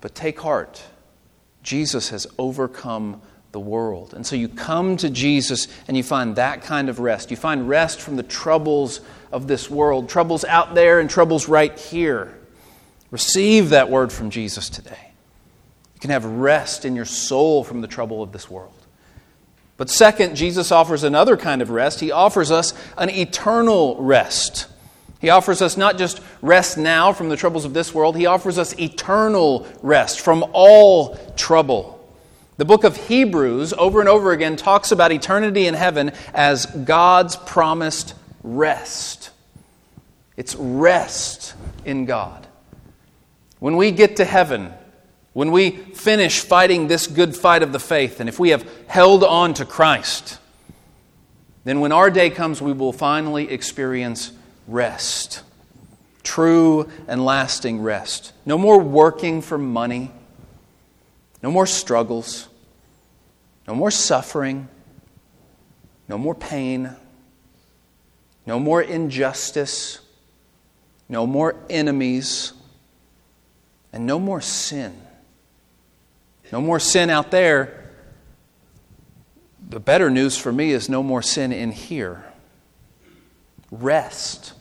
but 0.00 0.14
take 0.14 0.40
heart. 0.40 0.82
Jesus 1.64 2.10
has 2.10 2.28
overcome 2.38 3.20
the 3.50 3.58
world. 3.58 4.14
And 4.14 4.24
so 4.26 4.36
you 4.36 4.48
come 4.48 4.96
to 4.98 5.08
Jesus 5.08 5.66
and 5.88 5.96
you 5.96 6.02
find 6.02 6.36
that 6.36 6.62
kind 6.62 6.88
of 6.88 7.00
rest. 7.00 7.30
You 7.30 7.36
find 7.36 7.68
rest 7.68 8.00
from 8.00 8.16
the 8.16 8.22
troubles 8.22 9.00
of 9.32 9.48
this 9.48 9.70
world, 9.70 10.08
troubles 10.08 10.44
out 10.44 10.74
there 10.74 11.00
and 11.00 11.08
troubles 11.08 11.48
right 11.48 11.76
here. 11.76 12.38
Receive 13.10 13.70
that 13.70 13.90
word 13.90 14.12
from 14.12 14.30
Jesus 14.30 14.68
today. 14.68 15.12
You 15.94 16.00
can 16.00 16.10
have 16.10 16.24
rest 16.24 16.84
in 16.84 16.94
your 16.94 17.04
soul 17.04 17.64
from 17.64 17.80
the 17.80 17.88
trouble 17.88 18.22
of 18.22 18.32
this 18.32 18.50
world. 18.50 18.72
But 19.76 19.90
second, 19.90 20.36
Jesus 20.36 20.70
offers 20.70 21.02
another 21.02 21.36
kind 21.36 21.62
of 21.62 21.70
rest. 21.70 22.00
He 22.00 22.12
offers 22.12 22.50
us 22.50 22.74
an 22.98 23.10
eternal 23.10 23.96
rest. 24.00 24.66
He 25.24 25.30
offers 25.30 25.62
us 25.62 25.78
not 25.78 25.96
just 25.96 26.20
rest 26.42 26.76
now 26.76 27.14
from 27.14 27.30
the 27.30 27.36
troubles 27.36 27.64
of 27.64 27.72
this 27.72 27.94
world, 27.94 28.14
He 28.14 28.26
offers 28.26 28.58
us 28.58 28.78
eternal 28.78 29.66
rest 29.80 30.20
from 30.20 30.44
all 30.52 31.16
trouble. 31.34 32.06
The 32.58 32.66
book 32.66 32.84
of 32.84 33.08
Hebrews, 33.08 33.72
over 33.72 34.00
and 34.00 34.08
over 34.10 34.32
again, 34.32 34.56
talks 34.56 34.92
about 34.92 35.12
eternity 35.12 35.66
in 35.66 35.72
heaven 35.72 36.12
as 36.34 36.66
God's 36.66 37.36
promised 37.36 38.14
rest. 38.42 39.30
It's 40.36 40.54
rest 40.56 41.54
in 41.86 42.04
God. 42.04 42.46
When 43.60 43.78
we 43.78 43.92
get 43.92 44.16
to 44.16 44.26
heaven, 44.26 44.74
when 45.32 45.52
we 45.52 45.70
finish 45.70 46.40
fighting 46.40 46.86
this 46.86 47.06
good 47.06 47.34
fight 47.34 47.62
of 47.62 47.72
the 47.72 47.80
faith, 47.80 48.20
and 48.20 48.28
if 48.28 48.38
we 48.38 48.50
have 48.50 48.70
held 48.88 49.24
on 49.24 49.54
to 49.54 49.64
Christ, 49.64 50.38
then 51.64 51.80
when 51.80 51.92
our 51.92 52.10
day 52.10 52.28
comes, 52.28 52.60
we 52.60 52.74
will 52.74 52.92
finally 52.92 53.48
experience 53.48 54.30
rest. 54.66 55.42
True 56.22 56.88
and 57.06 57.24
lasting 57.24 57.82
rest. 57.82 58.32
No 58.46 58.56
more 58.56 58.80
working 58.80 59.42
for 59.42 59.58
money. 59.58 60.10
No 61.42 61.50
more 61.50 61.66
struggles. 61.66 62.48
No 63.68 63.74
more 63.74 63.90
suffering. 63.90 64.68
No 66.08 66.16
more 66.16 66.34
pain. 66.34 66.96
No 68.46 68.58
more 68.58 68.80
injustice. 68.80 70.00
No 71.08 71.26
more 71.26 71.54
enemies. 71.68 72.54
And 73.92 74.06
no 74.06 74.18
more 74.18 74.40
sin. 74.40 74.98
No 76.50 76.62
more 76.62 76.80
sin 76.80 77.10
out 77.10 77.30
there. 77.30 77.90
The 79.68 79.80
better 79.80 80.08
news 80.08 80.38
for 80.38 80.52
me 80.52 80.72
is 80.72 80.88
no 80.88 81.02
more 81.02 81.20
sin 81.20 81.52
in 81.52 81.72
here. 81.72 82.24
Rest. 83.70 84.53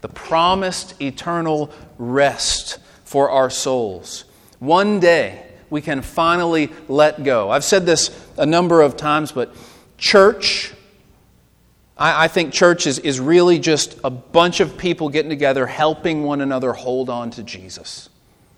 The 0.00 0.08
promised 0.08 1.00
eternal 1.00 1.70
rest 1.98 2.78
for 3.04 3.30
our 3.30 3.50
souls. 3.50 4.24
One 4.58 5.00
day, 5.00 5.46
we 5.70 5.80
can 5.80 6.02
finally 6.02 6.70
let 6.88 7.24
go. 7.24 7.50
I've 7.50 7.64
said 7.64 7.86
this 7.86 8.10
a 8.36 8.46
number 8.46 8.82
of 8.82 8.96
times, 8.96 9.32
but 9.32 9.54
church, 9.98 10.72
I, 11.96 12.24
I, 12.24 12.28
think 12.28 12.52
church 12.52 12.86
is, 12.86 12.98
is 12.98 13.20
really 13.20 13.58
just 13.58 13.98
a 14.04 14.10
bunch 14.10 14.60
of 14.60 14.78
people 14.78 15.08
getting 15.08 15.30
together, 15.30 15.66
helping 15.66 16.24
one 16.24 16.40
another 16.40 16.72
hold 16.72 17.10
on 17.10 17.30
to 17.32 17.42
Jesus. 17.42 18.08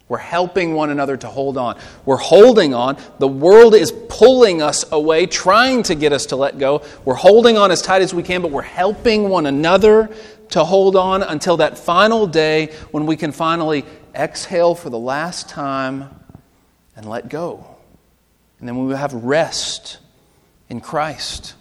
We're 0.09 0.17
helping 0.17 0.73
one 0.73 0.89
another 0.89 1.19
to 1.19 1.29
hold 1.29 1.59
on. 1.59 1.79
We're 2.07 2.17
holding 2.17 2.73
on. 2.73 2.97
The 3.19 3.29
world 3.29 3.75
is 3.75 3.93
pulling 4.09 4.63
us 4.63 4.91
away, 4.91 5.27
trying 5.27 5.83
to 5.85 5.95
get 5.95 6.15
us 6.15 6.27
to 6.27 6.37
let 6.37 6.59
go. 6.59 6.83
We're 7.05 7.15
holding 7.15 7.59
on 7.59 7.71
as 7.71 7.83
tight 7.83 8.01
as 8.01 8.15
we 8.15 8.23
can, 8.23 8.41
but 8.41 8.51
we're 8.51 8.63
helping 8.63 9.29
one 9.29 9.45
another 9.45 10.09
to 10.51 10.65
hold 10.65 10.97
on 10.97 11.23
until 11.23 11.59
that 11.59 11.79
final 11.79 12.27
day 12.27 12.73
when 12.91 13.07
we 13.07 13.17
can 13.17 13.33
finally 13.33 13.85
exhale 14.15 14.75
for 14.75 14.91
the 14.91 14.99
last 14.99 15.49
time 15.49 16.09
and 16.97 17.09
let 17.09 17.29
go. 17.29 17.67
And 18.59 18.69
then 18.69 18.77
we 18.77 18.87
will 18.87 18.97
have 18.97 19.13
rest 19.13 19.99
in 20.69 20.81
Christ. 20.81 21.55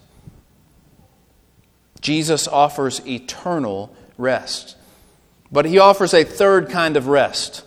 Jesus 2.02 2.48
offers 2.48 3.06
eternal 3.06 3.96
rest. 4.18 4.76
But 5.52 5.66
he 5.66 5.80
offers 5.80 6.14
a 6.14 6.24
third 6.24 6.70
kind 6.70 6.98
of 6.98 7.08
rest. 7.08 7.64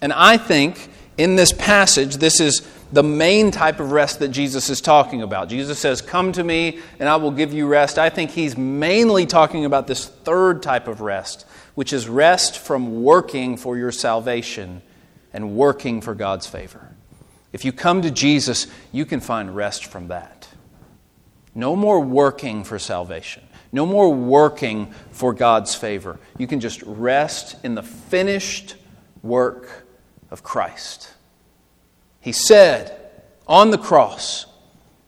And 0.00 0.12
I 0.12 0.36
think 0.36 0.88
in 1.16 1.36
this 1.36 1.52
passage, 1.52 2.16
this 2.16 2.40
is 2.40 2.66
the 2.92 3.02
main 3.02 3.50
type 3.50 3.80
of 3.80 3.92
rest 3.92 4.18
that 4.18 4.28
Jesus 4.28 4.68
is 4.68 4.80
talking 4.80 5.22
about. 5.22 5.48
Jesus 5.48 5.78
says, 5.78 6.00
Come 6.00 6.32
to 6.32 6.42
me 6.42 6.80
and 6.98 7.08
I 7.08 7.16
will 7.16 7.30
give 7.30 7.52
you 7.52 7.66
rest. 7.66 7.98
I 7.98 8.10
think 8.10 8.30
he's 8.30 8.56
mainly 8.56 9.26
talking 9.26 9.64
about 9.64 9.86
this 9.86 10.06
third 10.06 10.62
type 10.62 10.88
of 10.88 11.00
rest, 11.00 11.46
which 11.74 11.92
is 11.92 12.08
rest 12.08 12.58
from 12.58 13.02
working 13.02 13.56
for 13.56 13.76
your 13.76 13.92
salvation 13.92 14.82
and 15.32 15.54
working 15.56 16.00
for 16.00 16.14
God's 16.14 16.46
favor. 16.46 16.88
If 17.52 17.64
you 17.64 17.72
come 17.72 18.02
to 18.02 18.10
Jesus, 18.10 18.66
you 18.92 19.04
can 19.04 19.20
find 19.20 19.54
rest 19.54 19.86
from 19.86 20.08
that. 20.08 20.48
No 21.54 21.74
more 21.74 22.00
working 22.00 22.64
for 22.64 22.78
salvation. 22.78 23.42
No 23.72 23.86
more 23.86 24.12
working 24.12 24.92
for 25.10 25.32
God's 25.32 25.74
favor. 25.74 26.18
You 26.38 26.46
can 26.46 26.60
just 26.60 26.82
rest 26.82 27.56
in 27.64 27.74
the 27.74 27.82
finished 27.82 28.76
work 29.22 29.86
of 30.30 30.42
Christ. 30.42 31.12
He 32.20 32.32
said 32.32 32.96
on 33.46 33.70
the 33.70 33.78
cross, 33.78 34.46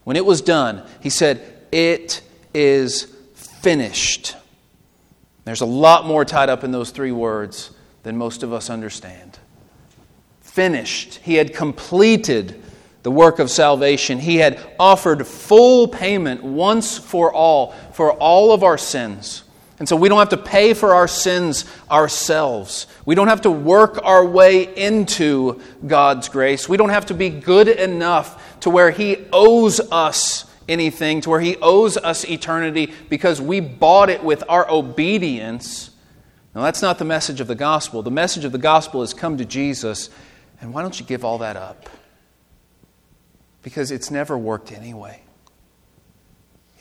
when 0.05 0.17
it 0.17 0.27
was 0.27 0.41
done, 0.41 0.83
He 1.01 1.11
said, 1.11 1.41
It 1.71 2.23
is 2.55 3.05
finished. 3.35 4.35
There's 5.45 5.61
a 5.61 5.67
lot 5.67 6.07
more 6.07 6.25
tied 6.25 6.49
up 6.49 6.65
in 6.65 6.73
those 6.73 6.91
three 6.91 7.13
words 7.13 7.71
than 8.03 8.17
most 8.17 8.43
of 8.43 8.53
us 8.53 8.71
understand. 8.71 9.39
Finished. 10.41 11.17
He 11.23 11.35
had 11.35 11.55
completed 11.55 12.63
the 13.03 13.11
work 13.11 13.39
of 13.39 13.51
salvation. 13.51 14.19
He 14.19 14.37
had 14.37 14.61
offered 14.79 15.27
full 15.27 15.89
payment 15.89 16.43
once 16.43 16.99
for 16.99 17.33
all 17.33 17.73
for 17.93 18.13
all 18.13 18.53
of 18.53 18.63
our 18.63 18.79
sins. 18.79 19.45
And 19.83 19.89
so 19.89 19.97
we 19.97 20.09
don't 20.09 20.21
have 20.21 20.29
to 20.29 20.37
pay 20.37 20.75
for 20.75 20.95
our 20.95 21.09
sins 21.09 21.65
ourselves. 21.91 22.87
We 23.05 23.17
don't 23.17 23.27
have 23.27 23.41
to 23.41 23.51
work 23.51 23.99
our 24.05 24.25
way 24.25 24.73
into 24.77 25.61
God's 25.85 26.29
grace. 26.29 26.69
We 26.69 26.77
don't 26.77 26.91
have 26.91 27.07
to 27.07 27.15
be 27.15 27.31
good 27.31 27.67
enough 27.67 28.61
to 28.61 28.71
where 28.71 28.93
He 28.93 29.27
owes 29.33 29.81
us 29.81 30.45
anything, 30.69 31.21
to 31.23 31.31
where 31.31 31.41
He 31.41 31.57
owes 31.57 31.97
us 31.97 32.25
eternity 32.25 32.93
because 33.09 33.41
we 33.41 33.59
bought 33.59 34.09
it 34.09 34.23
with 34.23 34.45
our 34.49 34.71
obedience. 34.71 35.91
Now, 36.55 36.63
that's 36.63 36.81
not 36.81 37.01
the 37.01 37.05
message 37.05 37.41
of 37.41 37.49
the 37.49 37.57
gospel. 37.57 38.05
The 38.05 38.11
message 38.13 38.45
of 38.45 38.53
the 38.53 38.59
gospel 38.59 39.03
is 39.03 39.13
come 39.13 39.37
to 39.39 39.45
Jesus, 39.45 40.11
and 40.61 40.73
why 40.73 40.83
don't 40.83 41.01
you 41.01 41.05
give 41.05 41.25
all 41.25 41.39
that 41.39 41.57
up? 41.57 41.91
Because 43.63 43.91
it's 43.91 44.13
never 44.13 44.39
worked 44.39 44.71
anyway. 44.71 45.22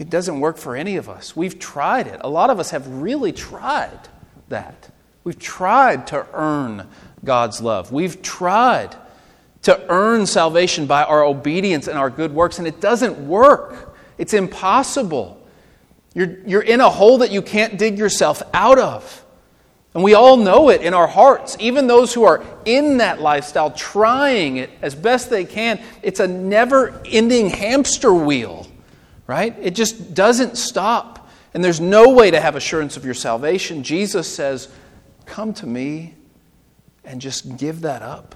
It 0.01 0.09
doesn't 0.09 0.39
work 0.39 0.57
for 0.57 0.75
any 0.75 0.95
of 0.95 1.07
us. 1.07 1.35
We've 1.35 1.59
tried 1.59 2.07
it. 2.07 2.21
A 2.23 2.27
lot 2.27 2.49
of 2.49 2.59
us 2.59 2.71
have 2.71 2.87
really 2.87 3.31
tried 3.31 3.99
that. 4.49 4.89
We've 5.23 5.37
tried 5.37 6.07
to 6.07 6.25
earn 6.33 6.87
God's 7.23 7.61
love. 7.61 7.91
We've 7.91 8.19
tried 8.23 8.95
to 9.61 9.79
earn 9.89 10.25
salvation 10.25 10.87
by 10.87 11.03
our 11.03 11.23
obedience 11.23 11.87
and 11.87 11.99
our 11.99 12.09
good 12.09 12.33
works, 12.33 12.57
and 12.57 12.67
it 12.67 12.81
doesn't 12.81 13.27
work. 13.27 13.95
It's 14.17 14.33
impossible. 14.33 15.39
You're, 16.15 16.39
you're 16.47 16.63
in 16.63 16.81
a 16.81 16.89
hole 16.89 17.19
that 17.19 17.29
you 17.29 17.43
can't 17.43 17.77
dig 17.77 17.99
yourself 17.99 18.41
out 18.55 18.79
of. 18.79 19.23
And 19.93 20.03
we 20.03 20.15
all 20.15 20.35
know 20.35 20.69
it 20.69 20.81
in 20.81 20.95
our 20.95 21.05
hearts. 21.05 21.55
Even 21.59 21.85
those 21.85 22.11
who 22.11 22.23
are 22.23 22.43
in 22.65 22.97
that 22.97 23.21
lifestyle, 23.21 23.69
trying 23.69 24.57
it 24.57 24.71
as 24.81 24.95
best 24.95 25.29
they 25.29 25.45
can, 25.45 25.79
it's 26.01 26.19
a 26.19 26.27
never 26.27 26.99
ending 27.05 27.51
hamster 27.51 28.11
wheel 28.11 28.65
right? 29.31 29.55
It 29.61 29.75
just 29.75 30.13
doesn't 30.13 30.57
stop. 30.57 31.29
And 31.53 31.63
there's 31.63 31.79
no 31.79 32.09
way 32.09 32.31
to 32.31 32.41
have 32.41 32.57
assurance 32.57 32.97
of 32.97 33.05
your 33.05 33.13
salvation. 33.13 33.81
Jesus 33.81 34.27
says, 34.27 34.67
Come 35.25 35.53
to 35.53 35.65
me 35.65 36.15
and 37.05 37.21
just 37.21 37.55
give 37.55 37.81
that 37.81 38.01
up 38.01 38.35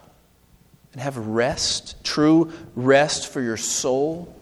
and 0.93 1.01
have 1.01 1.17
rest, 1.17 2.01
true 2.05 2.53
rest 2.75 3.27
for 3.27 3.41
your 3.41 3.57
soul 3.57 4.33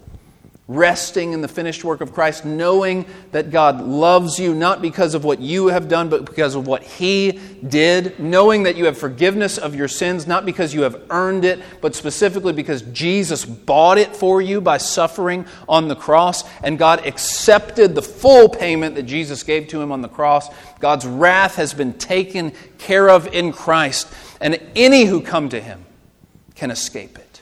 resting 0.67 1.34
in 1.34 1.41
the 1.41 1.48
finished 1.48 1.84
work 1.84 2.00
of 2.00 2.13
Christ, 2.13 2.46
knowing 2.46 3.05
that 3.32 3.51
God 3.51 3.82
loves 3.82 4.39
you 4.39 4.53
not 4.53 4.82
because 4.82 5.13
of 5.13 5.25
what 5.25 5.41
you 5.41 5.67
have 5.67 5.89
done, 5.89 6.08
but 6.08 6.25
because 6.25 6.55
of 6.55 6.67
what 6.67 6.84
He 6.84 7.38
did, 7.67 8.17
knowing 8.17 8.63
that 8.63 8.77
you 8.77 8.86
have 8.86 8.98
forgiveness 8.98 9.58
of 9.58 9.75
your 9.75 9.89
sins, 9.89 10.25
not 10.25 10.46
because 10.46 10.74
you 10.74 10.84
have 10.84 11.01
earned 11.10 11.43
it, 11.43 11.62
but 11.82 11.96
specifically 11.96 12.53
because 12.53 12.82
Jesus 12.84 13.43
bought 13.43 13.98
it 13.98 14.15
for 14.15 14.41
you 14.41 14.62
by 14.62 14.77
suffering 14.77 15.46
on 15.67 15.89
the 15.89 15.98
cross, 15.98 16.46
and 16.63 16.79
God 16.79 17.05
accepted 17.05 17.93
the 17.93 18.01
full 18.01 18.48
payment 18.48 18.96
that 18.96 19.03
Jesus 19.03 19.43
gave 19.43 19.67
to 19.67 19.82
Him 19.82 19.91
on 19.91 20.01
the 20.01 20.08
cross. 20.08 20.48
God's 20.79 21.05
wrath 21.05 21.55
has 21.55 21.74
been 21.74 21.93
taken 21.93 22.53
care 22.77 23.10
of 23.10 23.27
in 23.34 23.51
Christ, 23.51 24.08
and 24.39 24.62
any 24.77 25.03
who 25.03 25.20
come 25.20 25.50
to 25.50 25.60
Him 25.60 25.84
can 26.55 26.72
escape 26.72 27.17
it. 27.17 27.32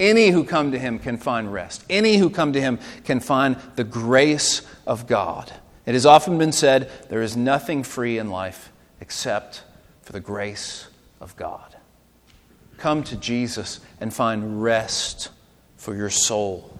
Any 0.00 0.30
who 0.30 0.44
come 0.44 0.72
to 0.72 0.78
him 0.78 0.98
can 0.98 1.18
find 1.18 1.52
rest. 1.52 1.84
Any 1.90 2.16
who 2.16 2.30
come 2.30 2.54
to 2.54 2.60
him 2.60 2.78
can 3.04 3.20
find 3.20 3.56
the 3.76 3.84
grace 3.84 4.62
of 4.86 5.06
God. 5.06 5.52
It 5.84 5.92
has 5.92 6.06
often 6.06 6.38
been 6.38 6.52
said 6.52 6.90
there 7.08 7.22
is 7.22 7.36
nothing 7.36 7.82
free 7.82 8.18
in 8.18 8.30
life 8.30 8.72
except 9.00 9.62
for 10.02 10.12
the 10.12 10.20
grace 10.20 10.88
of 11.20 11.36
God. 11.36 11.76
Come 12.78 13.04
to 13.04 13.16
Jesus 13.16 13.80
and 14.00 14.12
find 14.12 14.62
rest 14.62 15.28
for 15.76 15.94
your 15.94 16.10
soul. 16.10 16.76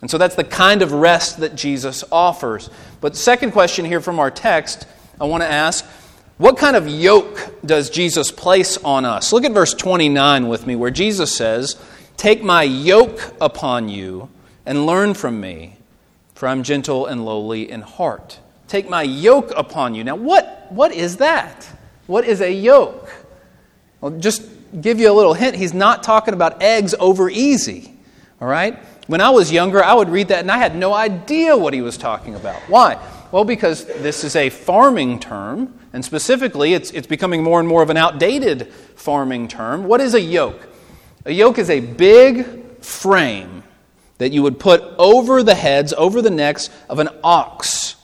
And 0.00 0.10
so 0.10 0.16
that's 0.16 0.36
the 0.36 0.44
kind 0.44 0.80
of 0.80 0.92
rest 0.92 1.40
that 1.40 1.54
Jesus 1.54 2.02
offers. 2.10 2.70
But 3.00 3.14
second 3.14 3.52
question 3.52 3.84
here 3.84 4.00
from 4.00 4.18
our 4.18 4.30
text, 4.30 4.86
I 5.20 5.24
want 5.24 5.42
to 5.42 5.50
ask 5.50 5.84
what 6.38 6.56
kind 6.56 6.76
of 6.76 6.86
yoke 6.86 7.60
does 7.66 7.90
Jesus 7.90 8.30
place 8.30 8.76
on 8.78 9.04
us? 9.04 9.32
Look 9.32 9.44
at 9.44 9.50
verse 9.50 9.74
29 9.74 10.46
with 10.46 10.68
me, 10.68 10.76
where 10.76 10.92
Jesus 10.92 11.34
says, 11.34 11.76
Take 12.18 12.42
my 12.42 12.64
yoke 12.64 13.32
upon 13.40 13.88
you 13.88 14.28
and 14.66 14.86
learn 14.86 15.14
from 15.14 15.40
me, 15.40 15.76
for 16.34 16.48
I'm 16.48 16.64
gentle 16.64 17.06
and 17.06 17.24
lowly 17.24 17.70
in 17.70 17.80
heart. 17.80 18.40
Take 18.66 18.90
my 18.90 19.02
yoke 19.02 19.52
upon 19.56 19.94
you. 19.94 20.02
Now, 20.02 20.16
what, 20.16 20.66
what 20.70 20.92
is 20.92 21.18
that? 21.18 21.66
What 22.08 22.26
is 22.26 22.40
a 22.40 22.52
yoke? 22.52 23.08
Well, 24.00 24.18
just 24.18 24.42
give 24.80 24.98
you 24.98 25.10
a 25.10 25.14
little 25.14 25.32
hint. 25.32 25.54
He's 25.54 25.72
not 25.72 26.02
talking 26.02 26.34
about 26.34 26.60
eggs 26.60 26.92
over 26.98 27.30
easy. 27.30 27.94
All 28.40 28.48
right? 28.48 28.76
When 29.06 29.20
I 29.20 29.30
was 29.30 29.52
younger, 29.52 29.82
I 29.82 29.94
would 29.94 30.10
read 30.10 30.28
that 30.28 30.40
and 30.40 30.50
I 30.50 30.58
had 30.58 30.74
no 30.74 30.92
idea 30.92 31.56
what 31.56 31.72
he 31.72 31.82
was 31.82 31.96
talking 31.96 32.34
about. 32.34 32.60
Why? 32.62 33.00
Well, 33.30 33.44
because 33.44 33.84
this 33.84 34.24
is 34.24 34.34
a 34.34 34.50
farming 34.50 35.20
term, 35.20 35.78
and 35.92 36.04
specifically, 36.04 36.74
it's, 36.74 36.90
it's 36.90 37.06
becoming 37.06 37.44
more 37.44 37.60
and 37.60 37.68
more 37.68 37.82
of 37.82 37.90
an 37.90 37.96
outdated 37.96 38.72
farming 38.96 39.46
term. 39.46 39.84
What 39.84 40.00
is 40.00 40.14
a 40.14 40.20
yoke? 40.20 40.67
A 41.28 41.32
yoke 41.32 41.58
is 41.58 41.68
a 41.68 41.80
big 41.80 42.82
frame 42.82 43.62
that 44.16 44.32
you 44.32 44.42
would 44.42 44.58
put 44.58 44.82
over 44.96 45.42
the 45.42 45.54
heads, 45.54 45.92
over 45.92 46.22
the 46.22 46.30
necks 46.30 46.70
of 46.88 47.00
an 47.00 47.10
ox. 47.22 47.96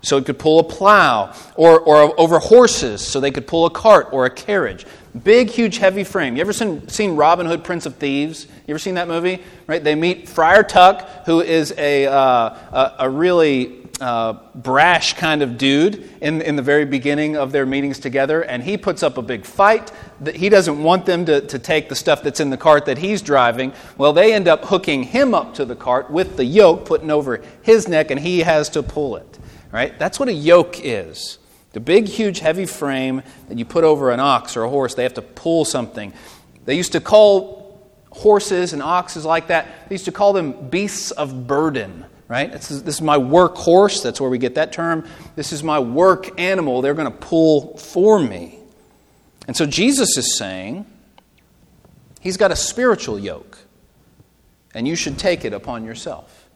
So 0.00 0.16
it 0.16 0.24
could 0.24 0.38
pull 0.38 0.60
a 0.60 0.64
plow, 0.64 1.34
or, 1.56 1.78
or 1.78 2.18
over 2.18 2.38
horses, 2.38 3.06
so 3.06 3.20
they 3.20 3.32
could 3.32 3.46
pull 3.46 3.66
a 3.66 3.70
cart 3.70 4.08
or 4.12 4.24
a 4.24 4.30
carriage. 4.30 4.86
Big, 5.24 5.50
huge, 5.50 5.78
heavy 5.78 6.04
frame. 6.04 6.36
You 6.36 6.40
ever 6.40 6.52
seen, 6.52 6.86
seen 6.88 7.16
Robin 7.16 7.44
Hood, 7.44 7.64
Prince 7.64 7.84
of 7.84 7.96
Thieves? 7.96 8.46
You 8.66 8.72
ever 8.72 8.78
seen 8.78 8.94
that 8.94 9.08
movie? 9.08 9.42
Right? 9.66 9.82
They 9.82 9.96
meet 9.96 10.28
Friar 10.28 10.62
Tuck, 10.62 11.26
who 11.26 11.40
is 11.40 11.74
a, 11.76 12.06
uh, 12.06 12.14
a, 12.14 12.94
a, 13.00 13.10
really 13.10 13.88
uh, 14.00 14.34
brash 14.54 15.14
kind 15.14 15.42
of 15.42 15.58
dude 15.58 16.08
in, 16.20 16.40
in 16.42 16.54
the 16.54 16.62
very 16.62 16.84
beginning 16.84 17.36
of 17.36 17.50
their 17.50 17.66
meetings 17.66 17.98
together, 17.98 18.42
and 18.42 18.62
he 18.62 18.78
puts 18.78 19.02
up 19.02 19.18
a 19.18 19.22
big 19.22 19.44
fight. 19.44 19.90
That 20.20 20.36
He 20.36 20.48
doesn't 20.48 20.80
want 20.80 21.06
them 21.06 21.24
to, 21.26 21.40
to 21.40 21.58
take 21.58 21.88
the 21.88 21.96
stuff 21.96 22.22
that's 22.22 22.38
in 22.38 22.50
the 22.50 22.56
cart 22.56 22.84
that 22.84 22.98
he's 22.98 23.20
driving. 23.20 23.72
Well, 23.98 24.12
they 24.12 24.32
end 24.32 24.46
up 24.46 24.66
hooking 24.66 25.02
him 25.02 25.34
up 25.34 25.54
to 25.54 25.64
the 25.64 25.76
cart 25.76 26.08
with 26.08 26.36
the 26.36 26.44
yoke, 26.44 26.84
putting 26.84 27.10
over 27.10 27.42
his 27.62 27.88
neck, 27.88 28.12
and 28.12 28.20
he 28.20 28.40
has 28.40 28.68
to 28.70 28.82
pull 28.84 29.16
it. 29.16 29.38
Right? 29.72 29.98
That's 29.98 30.20
what 30.20 30.28
a 30.28 30.32
yoke 30.32 30.76
is. 30.84 31.39
The 31.72 31.80
big, 31.80 32.06
huge, 32.06 32.40
heavy 32.40 32.66
frame 32.66 33.22
that 33.48 33.58
you 33.58 33.64
put 33.64 33.84
over 33.84 34.10
an 34.10 34.20
ox 34.20 34.56
or 34.56 34.64
a 34.64 34.68
horse, 34.68 34.94
they 34.94 35.04
have 35.04 35.14
to 35.14 35.22
pull 35.22 35.64
something. 35.64 36.12
They 36.64 36.76
used 36.76 36.92
to 36.92 37.00
call 37.00 37.60
horses 38.10 38.72
and 38.72 38.82
oxes 38.82 39.24
like 39.24 39.48
that, 39.48 39.88
they 39.88 39.94
used 39.94 40.06
to 40.06 40.12
call 40.12 40.32
them 40.32 40.68
beasts 40.68 41.10
of 41.12 41.46
burden, 41.46 42.04
right? 42.28 42.50
This 42.50 42.70
is, 42.70 42.82
this 42.82 42.96
is 42.96 43.02
my 43.02 43.18
work 43.18 43.54
horse. 43.54 44.02
That's 44.02 44.20
where 44.20 44.30
we 44.30 44.38
get 44.38 44.56
that 44.56 44.72
term. 44.72 45.06
This 45.36 45.52
is 45.52 45.62
my 45.62 45.78
work 45.78 46.38
animal. 46.38 46.82
They're 46.82 46.94
going 46.94 47.10
to 47.10 47.18
pull 47.18 47.76
for 47.76 48.18
me. 48.18 48.58
And 49.46 49.56
so 49.56 49.64
Jesus 49.66 50.16
is 50.16 50.36
saying, 50.36 50.86
He's 52.20 52.36
got 52.36 52.50
a 52.50 52.56
spiritual 52.56 53.18
yoke, 53.18 53.58
and 54.74 54.86
you 54.86 54.94
should 54.94 55.18
take 55.18 55.46
it 55.46 55.54
upon 55.54 55.86
yourself. 55.86 56.50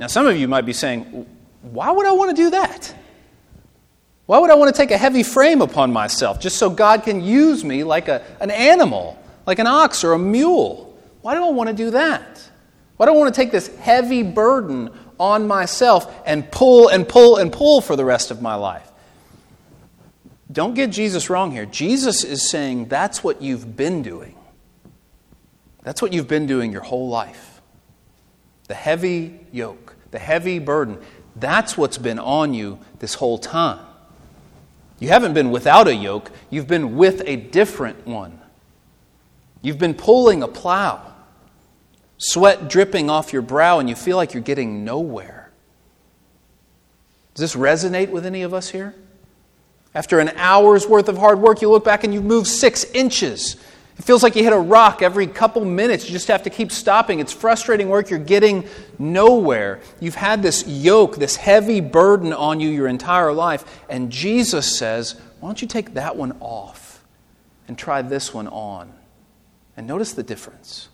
Now, 0.00 0.08
some 0.08 0.26
of 0.26 0.36
you 0.36 0.48
might 0.48 0.66
be 0.66 0.72
saying, 0.72 1.26
Why 1.62 1.90
would 1.92 2.06
I 2.06 2.12
want 2.12 2.36
to 2.36 2.42
do 2.42 2.50
that? 2.50 2.94
Why 4.26 4.38
would 4.38 4.50
I 4.50 4.54
want 4.54 4.74
to 4.74 4.80
take 4.80 4.90
a 4.90 4.96
heavy 4.96 5.22
frame 5.22 5.62
upon 5.62 5.92
myself 5.92 6.40
just 6.40 6.56
so 6.56 6.70
God 6.70 7.02
can 7.02 7.22
use 7.22 7.64
me 7.64 7.84
like 7.84 8.08
a, 8.08 8.22
an 8.40 8.50
animal, 8.50 9.18
like 9.46 9.58
an 9.58 9.66
ox 9.66 10.04
or 10.04 10.12
a 10.12 10.18
mule? 10.18 10.96
Why 11.22 11.34
do 11.34 11.44
I 11.44 11.50
want 11.50 11.68
to 11.68 11.74
do 11.74 11.90
that? 11.90 12.48
Why 12.96 13.06
do 13.06 13.12
I 13.12 13.16
want 13.16 13.34
to 13.34 13.40
take 13.40 13.50
this 13.50 13.74
heavy 13.78 14.22
burden 14.22 14.90
on 15.18 15.46
myself 15.46 16.14
and 16.24 16.48
pull 16.50 16.88
and 16.88 17.08
pull 17.08 17.36
and 17.36 17.52
pull 17.52 17.80
for 17.80 17.96
the 17.96 18.04
rest 18.04 18.30
of 18.30 18.40
my 18.40 18.54
life? 18.54 18.88
Don't 20.50 20.74
get 20.74 20.90
Jesus 20.90 21.30
wrong 21.30 21.50
here. 21.50 21.66
Jesus 21.66 22.24
is 22.24 22.48
saying 22.48 22.86
that's 22.86 23.24
what 23.24 23.40
you've 23.42 23.76
been 23.76 24.02
doing. 24.02 24.36
That's 25.82 26.00
what 26.00 26.12
you've 26.12 26.28
been 26.28 26.46
doing 26.46 26.70
your 26.70 26.82
whole 26.82 27.08
life. 27.08 27.60
The 28.68 28.74
heavy 28.74 29.40
yoke, 29.50 29.96
the 30.10 30.18
heavy 30.18 30.58
burden, 30.58 30.98
that's 31.34 31.76
what's 31.76 31.98
been 31.98 32.18
on 32.18 32.54
you 32.54 32.78
this 32.98 33.14
whole 33.14 33.38
time. 33.38 33.84
You 35.02 35.08
haven't 35.08 35.34
been 35.34 35.50
without 35.50 35.88
a 35.88 35.94
yoke, 35.96 36.30
you've 36.48 36.68
been 36.68 36.94
with 36.96 37.24
a 37.26 37.34
different 37.34 38.06
one. 38.06 38.38
You've 39.60 39.76
been 39.76 39.94
pulling 39.94 40.44
a 40.44 40.46
plow, 40.46 41.14
sweat 42.18 42.68
dripping 42.68 43.10
off 43.10 43.32
your 43.32 43.42
brow, 43.42 43.80
and 43.80 43.88
you 43.88 43.96
feel 43.96 44.16
like 44.16 44.32
you're 44.32 44.44
getting 44.44 44.84
nowhere. 44.84 45.50
Does 47.34 47.52
this 47.52 47.60
resonate 47.60 48.10
with 48.10 48.24
any 48.24 48.42
of 48.42 48.54
us 48.54 48.68
here? 48.68 48.94
After 49.92 50.20
an 50.20 50.28
hour's 50.36 50.86
worth 50.86 51.08
of 51.08 51.18
hard 51.18 51.40
work, 51.40 51.62
you 51.62 51.68
look 51.68 51.84
back 51.84 52.04
and 52.04 52.14
you've 52.14 52.22
moved 52.22 52.46
six 52.46 52.84
inches. 52.92 53.56
It 54.02 54.04
feels 54.04 54.24
like 54.24 54.34
you 54.34 54.42
hit 54.42 54.52
a 54.52 54.58
rock 54.58 55.00
every 55.00 55.28
couple 55.28 55.64
minutes. 55.64 56.06
You 56.06 56.10
just 56.10 56.26
have 56.26 56.42
to 56.42 56.50
keep 56.50 56.72
stopping. 56.72 57.20
It's 57.20 57.32
frustrating 57.32 57.88
work. 57.88 58.10
You're 58.10 58.18
getting 58.18 58.66
nowhere. 58.98 59.78
You've 60.00 60.16
had 60.16 60.42
this 60.42 60.66
yoke, 60.66 61.18
this 61.18 61.36
heavy 61.36 61.80
burden 61.80 62.32
on 62.32 62.58
you 62.58 62.68
your 62.68 62.88
entire 62.88 63.32
life. 63.32 63.64
And 63.88 64.10
Jesus 64.10 64.76
says, 64.76 65.14
Why 65.38 65.48
don't 65.48 65.62
you 65.62 65.68
take 65.68 65.94
that 65.94 66.16
one 66.16 66.36
off 66.40 67.04
and 67.68 67.78
try 67.78 68.02
this 68.02 68.34
one 68.34 68.48
on? 68.48 68.92
And 69.76 69.86
notice 69.86 70.14
the 70.14 70.24
difference. 70.24 70.88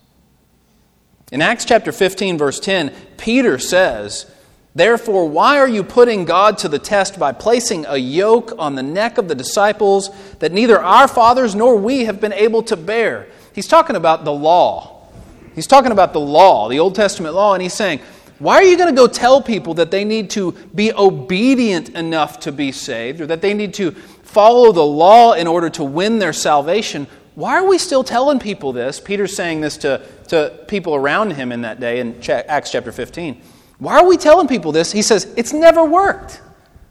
In 1.32 1.40
Acts 1.40 1.64
chapter 1.64 1.92
15, 1.92 2.36
verse 2.36 2.60
10, 2.60 2.94
Peter 3.16 3.58
says, 3.58 4.30
Therefore, 4.78 5.28
why 5.28 5.58
are 5.58 5.66
you 5.66 5.82
putting 5.82 6.24
God 6.24 6.58
to 6.58 6.68
the 6.68 6.78
test 6.78 7.18
by 7.18 7.32
placing 7.32 7.84
a 7.86 7.96
yoke 7.96 8.52
on 8.60 8.76
the 8.76 8.82
neck 8.84 9.18
of 9.18 9.26
the 9.26 9.34
disciples 9.34 10.08
that 10.38 10.52
neither 10.52 10.80
our 10.80 11.08
fathers 11.08 11.56
nor 11.56 11.74
we 11.74 12.04
have 12.04 12.20
been 12.20 12.32
able 12.32 12.62
to 12.62 12.76
bear? 12.76 13.26
He's 13.52 13.66
talking 13.66 13.96
about 13.96 14.24
the 14.24 14.32
law. 14.32 15.08
He's 15.56 15.66
talking 15.66 15.90
about 15.90 16.12
the 16.12 16.20
law, 16.20 16.68
the 16.68 16.78
Old 16.78 16.94
Testament 16.94 17.34
law, 17.34 17.54
and 17.54 17.62
he's 17.62 17.74
saying, 17.74 17.98
why 18.38 18.54
are 18.54 18.62
you 18.62 18.76
going 18.76 18.94
to 18.94 18.96
go 18.96 19.08
tell 19.08 19.42
people 19.42 19.74
that 19.74 19.90
they 19.90 20.04
need 20.04 20.30
to 20.30 20.52
be 20.72 20.92
obedient 20.92 21.88
enough 21.88 22.38
to 22.40 22.52
be 22.52 22.70
saved 22.70 23.20
or 23.20 23.26
that 23.26 23.42
they 23.42 23.54
need 23.54 23.74
to 23.74 23.90
follow 23.90 24.70
the 24.70 24.86
law 24.86 25.32
in 25.32 25.48
order 25.48 25.70
to 25.70 25.82
win 25.82 26.20
their 26.20 26.32
salvation? 26.32 27.08
Why 27.34 27.54
are 27.54 27.66
we 27.66 27.78
still 27.78 28.04
telling 28.04 28.38
people 28.38 28.72
this? 28.72 29.00
Peter's 29.00 29.34
saying 29.34 29.60
this 29.60 29.76
to, 29.78 30.06
to 30.28 30.56
people 30.68 30.94
around 30.94 31.32
him 31.32 31.50
in 31.50 31.62
that 31.62 31.80
day 31.80 31.98
in 31.98 32.22
Acts 32.30 32.70
chapter 32.70 32.92
15. 32.92 33.42
Why 33.78 33.98
are 33.98 34.06
we 34.06 34.16
telling 34.16 34.48
people 34.48 34.72
this? 34.72 34.92
He 34.92 35.02
says, 35.02 35.32
It's 35.36 35.52
never 35.52 35.84
worked. 35.84 36.42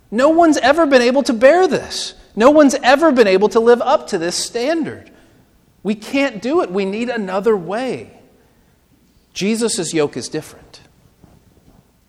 No 0.10 0.30
one's 0.30 0.58
ever 0.58 0.86
been 0.86 1.02
able 1.02 1.24
to 1.24 1.34
bear 1.34 1.68
this. 1.68 2.14
No 2.36 2.52
one's 2.52 2.76
ever 2.76 3.12
been 3.12 3.28
able 3.28 3.50
to 3.50 3.60
live 3.60 3.82
up 3.82 4.08
to 4.08 4.18
this 4.18 4.36
standard. 4.36 5.12
We 5.84 5.96
can't 5.96 6.42
do 6.42 6.62
it. 6.62 6.72
We 6.72 6.86
need 6.86 7.10
another 7.10 7.58
way. 7.58 8.20
Jesus' 9.34 9.94
yoke 9.94 10.18
is 10.18 10.30
different. 10.30 10.82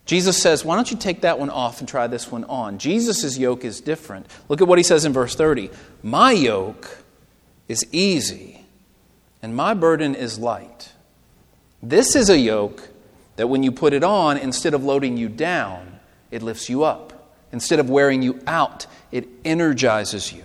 Jesus 0.05 0.41
says, 0.41 0.65
Why 0.65 0.77
don't 0.77 0.91
you 0.91 0.97
take 0.97 1.21
that 1.21 1.39
one 1.39 1.51
off 1.51 1.81
and 1.81 1.89
try 1.89 2.07
this 2.07 2.31
one 2.31 2.45
on? 2.45 2.79
Jesus' 2.79 3.37
yoke 3.37 3.65
is 3.65 3.81
different. 3.81 4.27
Look 4.49 4.61
at 4.61 4.69
what 4.69 4.79
he 4.79 4.85
says 4.85 5.05
in 5.05 5.13
verse 5.13 5.35
30 5.35 5.71
My 6.03 6.33
yoke 6.33 7.05
is 7.69 7.87
easy, 7.93 8.65
and 9.43 9.55
my 9.55 9.75
burden 9.75 10.15
is 10.15 10.39
light. 10.39 10.93
This 11.83 12.17
is 12.17 12.31
a 12.31 12.39
yoke 12.39 12.88
that 13.39 13.47
when 13.47 13.63
you 13.63 13.71
put 13.71 13.93
it 13.93 14.03
on, 14.03 14.37
instead 14.37 14.75
of 14.75 14.83
loading 14.83 15.17
you 15.17 15.29
down, 15.29 16.01
it 16.33 16.43
lifts 16.43 16.69
you 16.69 16.83
up. 16.83 17.33
Instead 17.53 17.79
of 17.79 17.89
wearing 17.89 18.21
you 18.21 18.41
out, 18.49 18.87
it 19.13 19.29
energizes 19.45 20.33
you. 20.33 20.45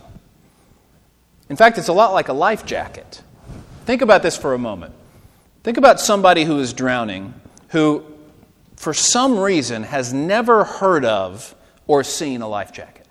In 1.49 1.55
fact, 1.55 1.79
it's 1.79 1.87
a 1.87 1.93
lot 1.93 2.13
like 2.13 2.27
a 2.27 2.33
life 2.33 2.67
jacket. 2.67 3.23
Think 3.85 4.03
about 4.03 4.21
this 4.21 4.37
for 4.37 4.53
a 4.53 4.59
moment. 4.59 4.93
Think 5.63 5.77
about 5.77 5.99
somebody 5.99 6.43
who 6.43 6.59
is 6.59 6.71
drowning 6.71 7.33
who, 7.69 8.05
for 8.75 8.93
some 8.93 9.39
reason, 9.39 9.81
has 9.81 10.13
never 10.13 10.63
heard 10.63 11.03
of 11.03 11.55
or 11.87 12.03
seen 12.03 12.43
a 12.43 12.47
life 12.47 12.71
jacket. 12.71 13.07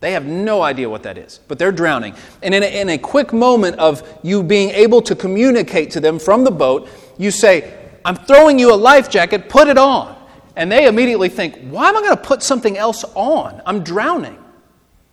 They 0.00 0.12
have 0.12 0.24
no 0.24 0.62
idea 0.62 0.88
what 0.88 1.02
that 1.02 1.18
is, 1.18 1.40
but 1.46 1.58
they're 1.58 1.72
drowning. 1.72 2.14
And 2.42 2.54
in 2.54 2.62
a, 2.62 2.80
in 2.80 2.88
a 2.88 2.96
quick 2.96 3.34
moment 3.34 3.78
of 3.78 4.02
you 4.22 4.42
being 4.42 4.70
able 4.70 5.02
to 5.02 5.14
communicate 5.14 5.90
to 5.90 6.00
them 6.00 6.18
from 6.18 6.44
the 6.44 6.50
boat, 6.50 6.88
you 7.18 7.30
say, 7.30 7.85
I'm 8.06 8.14
throwing 8.14 8.56
you 8.56 8.72
a 8.72 8.76
life 8.76 9.10
jacket, 9.10 9.48
put 9.48 9.66
it 9.66 9.76
on. 9.76 10.16
And 10.54 10.70
they 10.70 10.86
immediately 10.86 11.28
think, 11.28 11.58
why 11.70 11.88
am 11.88 11.96
I 11.96 12.00
going 12.02 12.16
to 12.16 12.22
put 12.22 12.40
something 12.40 12.78
else 12.78 13.04
on? 13.16 13.60
I'm 13.66 13.82
drowning. 13.82 14.38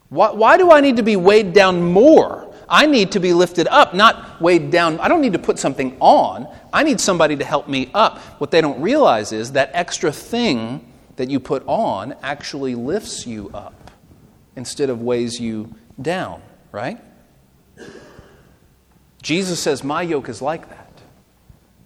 Why, 0.10 0.30
why, 0.30 0.58
do 0.58 0.72
I 0.72 0.80
need 0.80 0.98
to 0.98 1.04
be 1.04 1.16
weighed 1.16 1.54
down 1.54 1.82
more? 1.82 2.54
I 2.70 2.86
need 2.86 3.12
to 3.14 3.20
be 3.20 3.34
lifted 3.34 3.68
up, 3.68 3.96
not 3.96 4.40
weighed 4.40 4.70
down. 4.70 5.00
I 5.00 5.08
don't 5.08 5.22
need 5.22 5.34
to 5.34 5.40
put 5.40 5.58
something 5.58 5.98
on. 6.00 6.48
I 6.72 6.84
need 6.84 7.00
somebody 7.00 7.36
to 7.36 7.44
help 7.44 7.68
me 7.68 7.90
up. 7.96 8.20
What 8.40 8.52
they 8.52 8.62
don't 8.62 8.80
realize 8.80 9.32
is 9.32 9.54
that 9.54 9.72
extra 9.74 10.12
thing 10.12 10.88
that 11.16 11.32
you 11.32 11.40
put 11.40 11.64
on 11.66 12.14
actually 12.22 12.76
lifts 12.76 13.26
you 13.26 13.50
up 13.56 13.90
instead 14.56 14.92
of 14.92 15.02
weighs 15.02 15.40
you 15.40 15.74
down, 16.00 16.44
right? 16.72 17.00
Jesus 19.24 19.60
says, 19.60 19.84
My 19.84 20.04
yoke 20.04 20.30
is 20.30 20.44
like 20.44 20.70
that. 20.70 20.83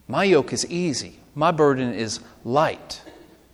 My 0.08 0.24
yoke 0.24 0.54
is 0.54 0.65
easy. 0.67 1.20
My 1.36 1.52
burden 1.52 1.93
is 1.93 2.20
light. 2.43 3.02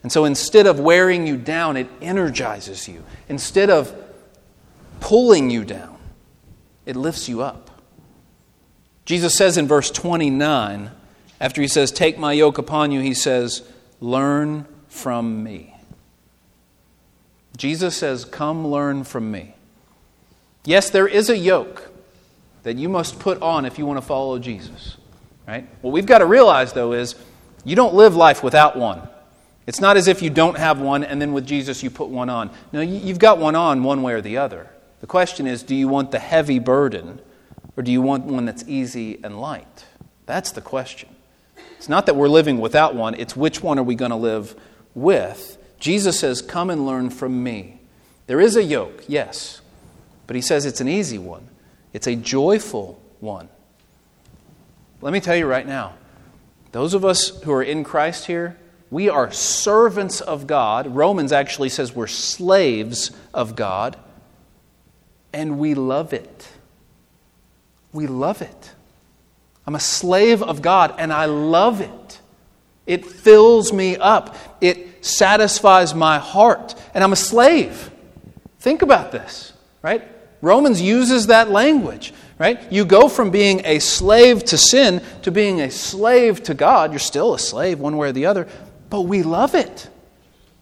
And 0.04 0.12
so 0.12 0.26
instead 0.26 0.68
of 0.68 0.80
wearing 0.80 1.26
you 1.26 1.38
down, 1.38 1.78
it 1.78 1.88
energizes 2.02 2.88
you. 2.88 3.04
Instead 3.30 3.70
of 3.70 3.96
pulling 5.00 5.50
you 5.50 5.64
down, 5.64 5.98
it 6.86 6.96
lifts 6.96 7.28
you 7.28 7.42
up. 7.42 7.82
Jesus 9.06 9.36
says 9.36 9.58
in 9.58 9.68
verse 9.68 9.90
29, 9.92 10.92
after 11.40 11.62
he 11.62 11.68
says, 11.68 11.92
Take 11.92 12.18
my 12.18 12.34
yoke 12.34 12.58
upon 12.58 12.92
you, 12.92 13.02
he 13.02 13.14
says, 13.14 13.64
Learn 14.00 14.66
from 14.88 15.44
me. 15.44 15.76
Jesus 17.58 17.98
says, 17.98 18.26
Come 18.26 18.68
learn 18.68 19.04
from 19.04 19.32
me. 19.32 19.56
Yes, 20.66 20.90
there 20.90 21.08
is 21.08 21.30
a 21.30 21.38
yoke 21.38 21.92
that 22.64 22.78
you 22.78 22.88
must 22.88 23.20
put 23.20 23.42
on 23.42 23.66
if 23.66 23.78
you 23.78 23.86
want 23.86 23.98
to 23.98 24.06
follow 24.06 24.40
Jesus. 24.40 24.98
Right? 25.48 25.68
What 25.82 25.92
we've 25.92 26.06
got 26.06 26.20
to 26.20 26.26
realize, 26.26 26.74
though, 26.74 26.94
is 26.94 27.16
you 27.66 27.76
don't 27.76 27.94
live 27.94 28.16
life 28.16 28.44
without 28.44 28.78
one. 28.78 29.08
It's 29.66 29.80
not 29.80 29.98
as 29.98 30.08
if 30.08 30.22
you 30.22 30.30
don't 30.30 30.58
have 30.58 30.82
one 30.82 31.04
and 31.04 31.22
then 31.22 31.34
with 31.34 31.46
Jesus 31.46 31.84
you 31.84 31.90
put 31.90 32.10
one 32.10 32.30
on. 32.30 32.52
No, 32.74 32.82
you've 32.82 33.20
got 33.20 33.38
one 33.38 33.56
on 33.56 33.84
one 33.84 34.04
way 34.04 34.14
or 34.14 34.22
the 34.22 34.38
other. 34.38 34.70
The 35.00 35.08
question 35.08 35.48
is 35.48 35.64
do 35.64 35.76
you 35.76 35.88
want 35.88 36.12
the 36.12 36.20
heavy 36.20 36.60
burden 36.60 37.22
or 37.78 37.84
do 37.84 37.92
you 37.92 38.02
want 38.02 38.26
one 38.26 38.46
that's 38.46 38.64
easy 38.68 39.20
and 39.24 39.40
light? 39.40 39.86
That's 40.26 40.52
the 40.52 40.62
question. 40.62 41.10
It's 41.78 41.90
not 41.90 42.06
that 42.06 42.16
we're 42.16 42.30
living 42.30 42.60
without 42.60 42.96
one, 42.96 43.16
it's 43.16 43.36
which 43.36 43.62
one 43.62 43.80
are 43.80 43.84
we 43.84 43.96
going 43.96 44.12
to 44.12 44.18
live 44.18 44.56
with. 44.96 45.58
Jesus 45.80 46.20
says, 46.20 46.42
Come 46.42 46.70
and 46.70 46.86
learn 46.86 47.10
from 47.10 47.44
me. 47.44 47.80
There 48.28 48.40
is 48.40 48.56
a 48.56 48.64
yoke, 48.64 49.04
yes, 49.08 49.62
but 50.28 50.36
he 50.36 50.42
says 50.42 50.66
it's 50.66 50.80
an 50.80 50.88
easy 50.88 51.18
one, 51.18 51.50
it's 51.92 52.08
a 52.08 52.16
joyful 52.16 53.02
one. 53.20 53.50
Let 55.04 55.12
me 55.12 55.20
tell 55.20 55.36
you 55.36 55.48
right 55.48 55.68
now, 55.68 55.96
those 56.72 56.94
of 56.94 57.04
us 57.04 57.42
who 57.44 57.52
are 57.52 57.62
in 57.62 57.84
Christ 57.84 58.26
here, 58.26 58.58
we 58.90 59.10
are 59.10 59.30
servants 59.34 60.22
of 60.22 60.48
God. 60.48 60.88
Romans 60.96 61.34
actually 61.34 61.68
says 61.68 61.94
we're 61.94 62.08
slaves 62.08 63.12
of 63.34 63.58
God, 63.58 63.98
and 65.34 65.60
we 65.60 65.74
love 65.74 66.14
it. 66.14 66.48
We 67.92 68.08
love 68.08 68.42
it. 68.42 68.72
I'm 69.68 69.76
a 69.76 69.80
slave 69.82 70.42
of 70.42 70.62
God 70.62 70.96
and 70.98 71.12
I 71.12 71.26
love 71.26 71.82
it. 71.82 72.22
It 72.86 73.06
fills 73.06 73.74
me 73.74 73.98
up, 73.98 74.38
it 74.62 75.06
satisfies 75.06 75.94
my 75.94 76.18
heart, 76.18 76.76
and 76.94 77.04
I'm 77.04 77.12
a 77.12 77.18
slave. 77.18 77.92
Think 78.60 78.82
about 78.82 79.12
this, 79.12 79.52
right? 79.82 80.08
Romans 80.42 80.82
uses 80.82 81.28
that 81.28 81.50
language, 81.50 82.14
right? 82.40 82.72
You 82.72 82.86
go 82.86 83.08
from 83.08 83.32
being 83.32 83.62
a 83.66 83.80
slave 83.80 84.44
to 84.46 84.58
sin 84.58 85.02
to 85.22 85.32
being 85.32 85.62
a 85.62 85.72
slave 85.72 86.44
to 86.44 86.54
God. 86.54 86.92
You're 86.92 87.00
still 87.00 87.34
a 87.34 87.40
slave, 87.40 87.80
one 87.80 87.98
way 87.98 88.10
or 88.10 88.12
the 88.12 88.26
other, 88.26 88.48
but 88.90 89.02
we 89.02 89.24
love 89.24 89.56
it. 89.56 89.90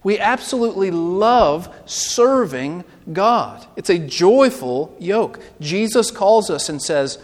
We 0.04 0.18
absolutely 0.20 0.90
love 0.90 1.74
serving 1.86 2.84
God. 3.14 3.66
It's 3.76 3.90
a 3.90 4.00
joyful 4.00 4.96
yoke. 5.00 5.40
Jesus 5.60 6.10
calls 6.10 6.50
us 6.50 6.70
and 6.70 6.82
says, 6.82 7.20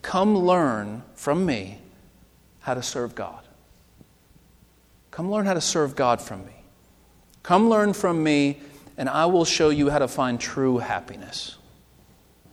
Come 0.00 0.36
learn 0.38 1.02
from 1.14 1.44
me 1.44 1.80
how 2.60 2.74
to 2.74 2.82
serve 2.82 3.14
God. 3.14 3.42
Come 5.10 5.30
learn 5.30 5.46
how 5.46 5.54
to 5.54 5.60
serve 5.60 5.94
God 5.94 6.20
from 6.20 6.44
me. 6.46 6.64
Come 7.42 7.68
learn 7.68 7.92
from 7.92 8.22
me, 8.22 8.58
and 8.96 9.08
I 9.08 9.26
will 9.26 9.44
show 9.44 9.68
you 9.68 9.90
how 9.90 9.98
to 9.98 10.08
find 10.08 10.40
true 10.40 10.78
happiness. 10.78 11.58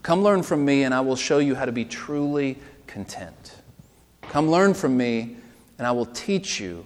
Come 0.03 0.23
learn 0.23 0.43
from 0.43 0.65
me, 0.65 0.83
and 0.83 0.93
I 0.93 1.01
will 1.01 1.15
show 1.15 1.37
you 1.37 1.55
how 1.55 1.65
to 1.65 1.71
be 1.71 1.85
truly 1.85 2.57
content. 2.87 3.55
Come 4.23 4.49
learn 4.49 4.73
from 4.73 4.97
me, 4.97 5.35
and 5.77 5.85
I 5.85 5.91
will 5.91 6.07
teach 6.07 6.59
you 6.59 6.85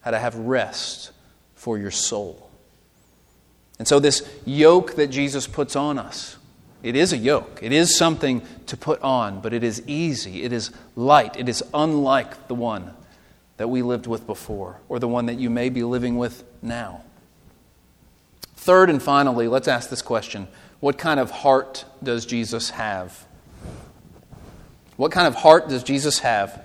how 0.00 0.10
to 0.10 0.18
have 0.18 0.34
rest 0.34 1.12
for 1.54 1.78
your 1.78 1.90
soul. 1.90 2.50
And 3.78 3.86
so, 3.86 4.00
this 4.00 4.28
yoke 4.44 4.96
that 4.96 5.08
Jesus 5.08 5.46
puts 5.46 5.76
on 5.76 5.98
us, 5.98 6.36
it 6.82 6.96
is 6.96 7.12
a 7.12 7.16
yoke. 7.16 7.60
It 7.62 7.72
is 7.72 7.96
something 7.96 8.42
to 8.66 8.76
put 8.76 9.00
on, 9.02 9.40
but 9.40 9.52
it 9.52 9.62
is 9.62 9.82
easy. 9.86 10.42
It 10.42 10.52
is 10.52 10.70
light. 10.96 11.36
It 11.36 11.48
is 11.48 11.62
unlike 11.74 12.48
the 12.48 12.54
one 12.54 12.92
that 13.58 13.68
we 13.68 13.82
lived 13.82 14.06
with 14.06 14.26
before 14.26 14.80
or 14.88 14.98
the 14.98 15.08
one 15.08 15.26
that 15.26 15.38
you 15.38 15.50
may 15.50 15.68
be 15.68 15.82
living 15.82 16.16
with 16.16 16.44
now. 16.62 17.02
Third 18.56 18.88
and 18.88 19.02
finally, 19.02 19.48
let's 19.48 19.68
ask 19.68 19.90
this 19.90 20.02
question 20.02 20.48
What 20.80 20.96
kind 20.96 21.20
of 21.20 21.30
heart 21.30 21.84
does 22.02 22.24
Jesus 22.24 22.70
have? 22.70 23.26
What 24.96 25.12
kind 25.12 25.26
of 25.26 25.34
heart 25.34 25.68
does 25.68 25.82
Jesus 25.82 26.18
have? 26.20 26.62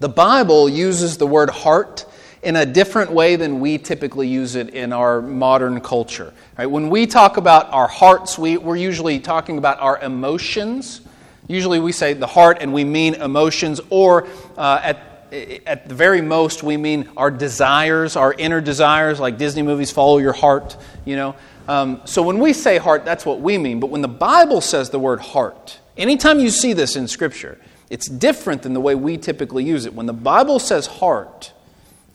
The 0.00 0.08
Bible 0.08 0.68
uses 0.68 1.16
the 1.16 1.26
word 1.26 1.50
heart 1.50 2.04
in 2.42 2.56
a 2.56 2.66
different 2.66 3.12
way 3.12 3.36
than 3.36 3.60
we 3.60 3.78
typically 3.78 4.26
use 4.26 4.56
it 4.56 4.70
in 4.70 4.92
our 4.92 5.22
modern 5.22 5.80
culture. 5.80 6.34
Right? 6.58 6.66
When 6.66 6.90
we 6.90 7.06
talk 7.06 7.36
about 7.36 7.72
our 7.72 7.86
hearts, 7.86 8.36
we, 8.36 8.56
we're 8.56 8.76
usually 8.76 9.20
talking 9.20 9.58
about 9.58 9.78
our 9.78 10.00
emotions. 10.00 11.00
Usually 11.46 11.78
we 11.78 11.92
say 11.92 12.14
the 12.14 12.26
heart 12.26 12.58
and 12.60 12.72
we 12.72 12.82
mean 12.82 13.14
emotions, 13.14 13.80
or 13.90 14.26
uh, 14.56 14.80
at, 14.82 15.30
at 15.64 15.88
the 15.88 15.94
very 15.94 16.20
most, 16.20 16.64
we 16.64 16.76
mean 16.76 17.08
our 17.16 17.30
desires, 17.30 18.16
our 18.16 18.32
inner 18.32 18.60
desires, 18.60 19.20
like 19.20 19.38
Disney 19.38 19.62
movies, 19.62 19.92
follow 19.92 20.18
your 20.18 20.32
heart, 20.32 20.76
you 21.04 21.14
know. 21.14 21.36
Um, 21.72 22.02
so 22.04 22.22
when 22.22 22.38
we 22.38 22.52
say 22.52 22.76
heart, 22.76 23.06
that's 23.06 23.24
what 23.24 23.40
we 23.40 23.56
mean. 23.56 23.80
But 23.80 23.88
when 23.88 24.02
the 24.02 24.06
Bible 24.08 24.60
says 24.60 24.90
the 24.90 24.98
word 24.98 25.20
heart, 25.20 25.80
anytime 25.96 26.38
you 26.38 26.50
see 26.50 26.74
this 26.74 26.96
in 26.96 27.08
Scripture, 27.08 27.58
it's 27.88 28.08
different 28.08 28.60
than 28.60 28.74
the 28.74 28.80
way 28.80 28.94
we 28.94 29.16
typically 29.16 29.64
use 29.64 29.86
it. 29.86 29.94
When 29.94 30.04
the 30.04 30.12
Bible 30.12 30.58
says 30.58 30.86
heart, 30.86 31.54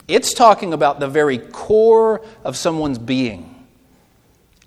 it's 0.08 0.36
talking 0.36 0.74
about 0.74 1.00
the 1.00 1.08
very 1.08 1.40
core 1.40 2.22
of 2.44 2.56
someone's 2.56 3.00
being. 3.00 3.66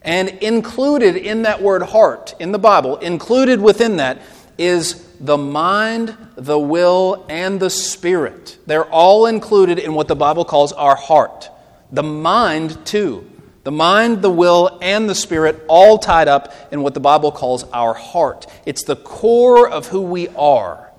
And 0.03 0.29
included 0.29 1.15
in 1.15 1.43
that 1.43 1.63
word 1.63 1.83
heart 1.83 2.35
in 2.41 2.51
the 2.51 2.59
Bible, 2.59 2.97
included 2.97 3.61
within 3.61 3.99
that, 3.99 4.21
is 4.59 5.07
the 5.21 5.39
mind, 5.39 6.17
the 6.35 6.59
will, 6.59 7.27
and 7.29 7.61
the 7.61 7.71
spirit. 7.71 8.59
They're 8.67 8.91
all 8.91 9.27
included 9.27 9.79
in 9.79 9.95
what 9.95 10.09
the 10.09 10.17
Bible 10.17 10.45
calls 10.45 10.73
our 10.73 10.97
heart. 10.97 11.49
The 11.93 12.03
mind, 12.03 12.85
too. 12.85 13.30
The 13.71 13.77
mind, 13.77 14.21
the 14.21 14.31
will, 14.31 14.81
and 14.83 15.09
the 15.09 15.15
spirit, 15.15 15.65
all 15.69 15.97
tied 15.97 16.27
up 16.27 16.53
in 16.73 16.83
what 16.83 16.93
the 16.93 16.99
Bible 16.99 17.31
calls 17.31 17.63
our 17.71 17.95
heart. 17.95 18.49
It's 18.67 18.83
the 18.83 18.97
core 18.97 19.71
of 19.71 19.87
who 19.87 20.03
we 20.03 20.27
are, 20.31 20.91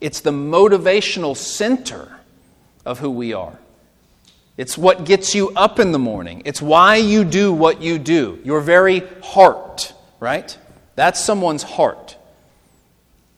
it's 0.00 0.18
the 0.18 0.32
motivational 0.32 1.36
center 1.36 2.18
of 2.84 2.98
who 2.98 3.10
we 3.10 3.32
are. 3.32 3.56
It's 4.56 4.76
what 4.76 5.04
gets 5.04 5.36
you 5.36 5.50
up 5.50 5.78
in 5.78 5.92
the 5.92 6.00
morning. 6.00 6.42
It's 6.44 6.60
why 6.60 6.96
you 6.96 7.22
do 7.22 7.52
what 7.52 7.80
you 7.80 7.96
do. 7.96 8.40
Your 8.42 8.60
very 8.60 9.06
heart, 9.22 9.92
right? 10.18 10.58
That's 10.96 11.20
someone's 11.20 11.62
heart. 11.62 12.16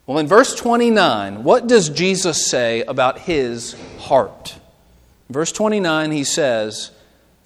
Well, 0.06 0.16
in 0.16 0.26
verse 0.26 0.54
29, 0.54 1.44
what 1.44 1.66
does 1.66 1.90
Jesus 1.90 2.48
say 2.48 2.80
about 2.84 3.18
his 3.18 3.76
heart? 3.98 4.54
verse 5.28 5.52
29, 5.52 6.10
he 6.10 6.24
says, 6.24 6.90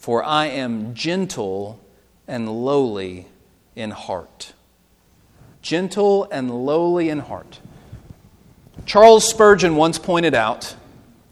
For 0.06 0.22
I 0.22 0.46
am 0.46 0.94
gentle 0.94 1.80
and 2.28 2.48
lowly 2.48 3.26
in 3.74 3.90
heart. 3.90 4.52
Gentle 5.62 6.28
and 6.30 6.64
lowly 6.64 7.08
in 7.08 7.18
heart. 7.18 7.58
Charles 8.84 9.28
Spurgeon 9.28 9.74
once 9.74 9.98
pointed 9.98 10.32
out, 10.32 10.76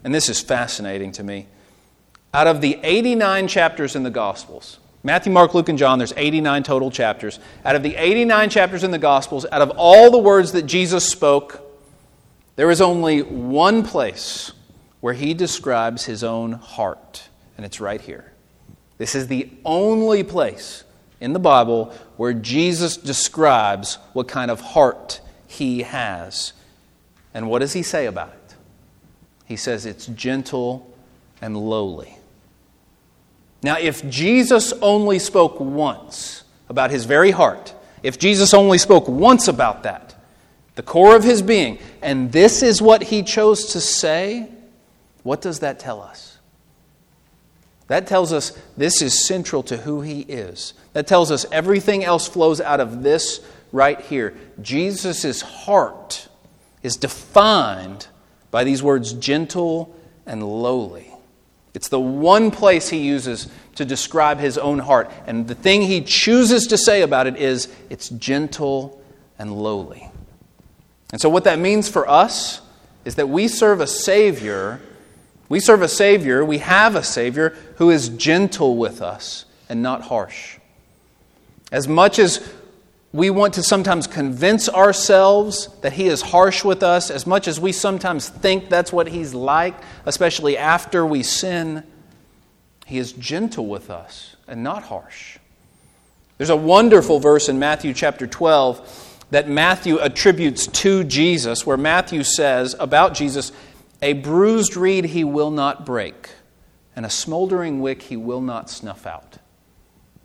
and 0.03 0.13
this 0.13 0.27
is 0.27 0.41
fascinating 0.41 1.13
to 1.13 1.23
me 1.23 1.47
out 2.33 2.47
of 2.47 2.59
the 2.59 2.77
89 2.83 3.47
chapters 3.47 3.95
in 3.95 4.03
the 4.03 4.09
Gospels, 4.09 4.77
Matthew, 5.03 5.31
Mark, 5.31 5.53
Luke, 5.53 5.69
and 5.69 5.77
John, 5.77 5.97
there's 5.97 6.11
89 6.17 6.63
total 6.63 6.91
chapters. 6.91 7.39
Out 7.63 7.77
of 7.77 7.81
the 7.81 7.95
89 7.95 8.49
chapters 8.49 8.83
in 8.83 8.91
the 8.91 8.99
Gospels, 8.99 9.45
out 9.53 9.61
of 9.61 9.71
all 9.77 10.11
the 10.11 10.17
words 10.17 10.51
that 10.51 10.63
Jesus 10.63 11.09
spoke, 11.09 11.61
there 12.57 12.69
is 12.69 12.81
only 12.81 13.21
one 13.21 13.83
place 13.83 14.51
where 14.99 15.13
he 15.13 15.33
describes 15.33 16.03
his 16.03 16.25
own 16.25 16.51
heart, 16.51 17.29
and 17.55 17.65
it's 17.65 17.79
right 17.79 18.01
here. 18.01 18.33
This 18.97 19.15
is 19.15 19.27
the 19.27 19.49
only 19.63 20.23
place 20.23 20.83
in 21.19 21.33
the 21.33 21.39
Bible 21.39 21.93
where 22.17 22.33
Jesus 22.33 22.97
describes 22.97 23.95
what 24.13 24.27
kind 24.27 24.49
of 24.49 24.61
heart 24.61 25.21
he 25.47 25.81
has. 25.83 26.53
And 27.33 27.49
what 27.49 27.59
does 27.59 27.73
he 27.73 27.83
say 27.83 28.05
about 28.05 28.29
it? 28.29 28.55
He 29.45 29.55
says 29.55 29.85
it's 29.85 30.07
gentle 30.07 30.91
and 31.41 31.57
lowly. 31.57 32.17
Now, 33.61 33.77
if 33.77 34.07
Jesus 34.09 34.73
only 34.81 35.19
spoke 35.19 35.59
once 35.59 36.43
about 36.69 36.91
his 36.91 37.05
very 37.05 37.31
heart, 37.31 37.73
if 38.03 38.19
Jesus 38.19 38.53
only 38.53 38.77
spoke 38.77 39.07
once 39.07 39.47
about 39.47 39.83
that, 39.83 40.15
the 40.75 40.83
core 40.83 41.15
of 41.15 41.23
his 41.23 41.41
being, 41.41 41.79
and 42.01 42.31
this 42.31 42.61
is 42.61 42.81
what 42.81 43.03
he 43.03 43.23
chose 43.23 43.73
to 43.73 43.81
say, 43.81 44.49
what 45.23 45.41
does 45.41 45.59
that 45.59 45.79
tell 45.79 46.01
us? 46.01 46.34
That 47.87 48.07
tells 48.07 48.33
us 48.33 48.57
this 48.75 49.01
is 49.01 49.27
central 49.27 49.61
to 49.63 49.77
who 49.77 50.01
he 50.01 50.21
is. 50.21 50.73
That 50.93 51.07
tells 51.07 51.31
us 51.31 51.45
everything 51.51 52.03
else 52.03 52.27
flows 52.27 52.59
out 52.59 52.79
of 52.79 53.03
this 53.03 53.41
right 53.71 53.99
here. 54.01 54.33
Jesus' 54.61 55.41
heart 55.41 56.27
is 56.81 56.97
defined 56.97 58.07
by 58.49 58.63
these 58.63 58.81
words 58.81 59.13
gentle 59.13 59.95
and 60.25 60.43
lowly. 60.43 61.11
It's 61.73 61.89
the 61.89 61.99
one 61.99 62.51
place 62.51 62.89
he 62.89 62.99
uses 62.99 63.49
to 63.75 63.85
describe 63.85 64.39
his 64.39 64.57
own 64.57 64.79
heart. 64.79 65.11
And 65.27 65.47
the 65.47 65.55
thing 65.55 65.81
he 65.81 66.01
chooses 66.01 66.67
to 66.67 66.77
say 66.77 67.01
about 67.01 67.27
it 67.27 67.35
is 67.37 67.67
it's 67.89 68.09
gentle 68.09 69.01
and 69.37 69.51
lowly. 69.51 70.09
And 71.11 71.19
so, 71.19 71.29
what 71.29 71.43
that 71.43 71.59
means 71.59 71.89
for 71.89 72.09
us 72.09 72.61
is 73.03 73.15
that 73.15 73.29
we 73.29 73.47
serve 73.47 73.81
a 73.81 73.87
Savior. 73.87 74.79
We 75.47 75.59
serve 75.59 75.81
a 75.81 75.87
Savior, 75.87 76.43
we 76.43 76.57
have 76.59 76.95
a 76.95 77.03
Savior 77.03 77.55
who 77.77 77.91
is 77.91 78.09
gentle 78.09 78.77
with 78.77 79.01
us 79.01 79.45
and 79.69 79.81
not 79.81 80.03
harsh. 80.03 80.57
As 81.71 81.87
much 81.87 82.19
as 82.19 82.47
we 83.13 83.29
want 83.29 83.53
to 83.53 83.63
sometimes 83.63 84.07
convince 84.07 84.67
ourselves 84.67 85.69
that 85.81 85.93
He 85.93 86.07
is 86.07 86.21
harsh 86.21 86.65
with 86.65 86.83
us, 86.83 87.09
as 87.09 87.25
much 87.25 87.47
as 87.47 87.59
we 87.59 87.71
sometimes 87.71 88.27
think 88.27 88.69
that's 88.69 88.91
what 88.91 89.07
He's 89.07 89.33
like, 89.33 89.75
especially 90.05 90.57
after 90.57 91.05
we 91.05 91.23
sin, 91.23 91.83
He 92.85 92.97
is 92.97 93.13
gentle 93.13 93.67
with 93.67 93.89
us 93.89 94.35
and 94.47 94.63
not 94.63 94.83
harsh. 94.83 95.37
There's 96.37 96.49
a 96.49 96.55
wonderful 96.55 97.19
verse 97.19 97.47
in 97.47 97.57
Matthew 97.57 97.93
chapter 97.93 98.27
12 98.27 99.25
that 99.31 99.47
Matthew 99.47 99.99
attributes 99.99 100.67
to 100.67 101.03
Jesus, 101.03 101.65
where 101.65 101.77
Matthew 101.77 102.23
says 102.23 102.75
about 102.79 103.13
Jesus, 103.13 103.51
A 104.05 104.13
bruised 104.13 104.77
reed 104.77 105.05
he 105.05 105.23
will 105.23 105.49
not 105.49 105.83
break, 105.83 106.29
and 106.95 107.07
a 107.07 107.09
smoldering 107.09 107.81
wick 107.81 108.03
he 108.03 108.15
will 108.15 108.39
not 108.39 108.69
snuff 108.69 109.07
out. 109.07 109.39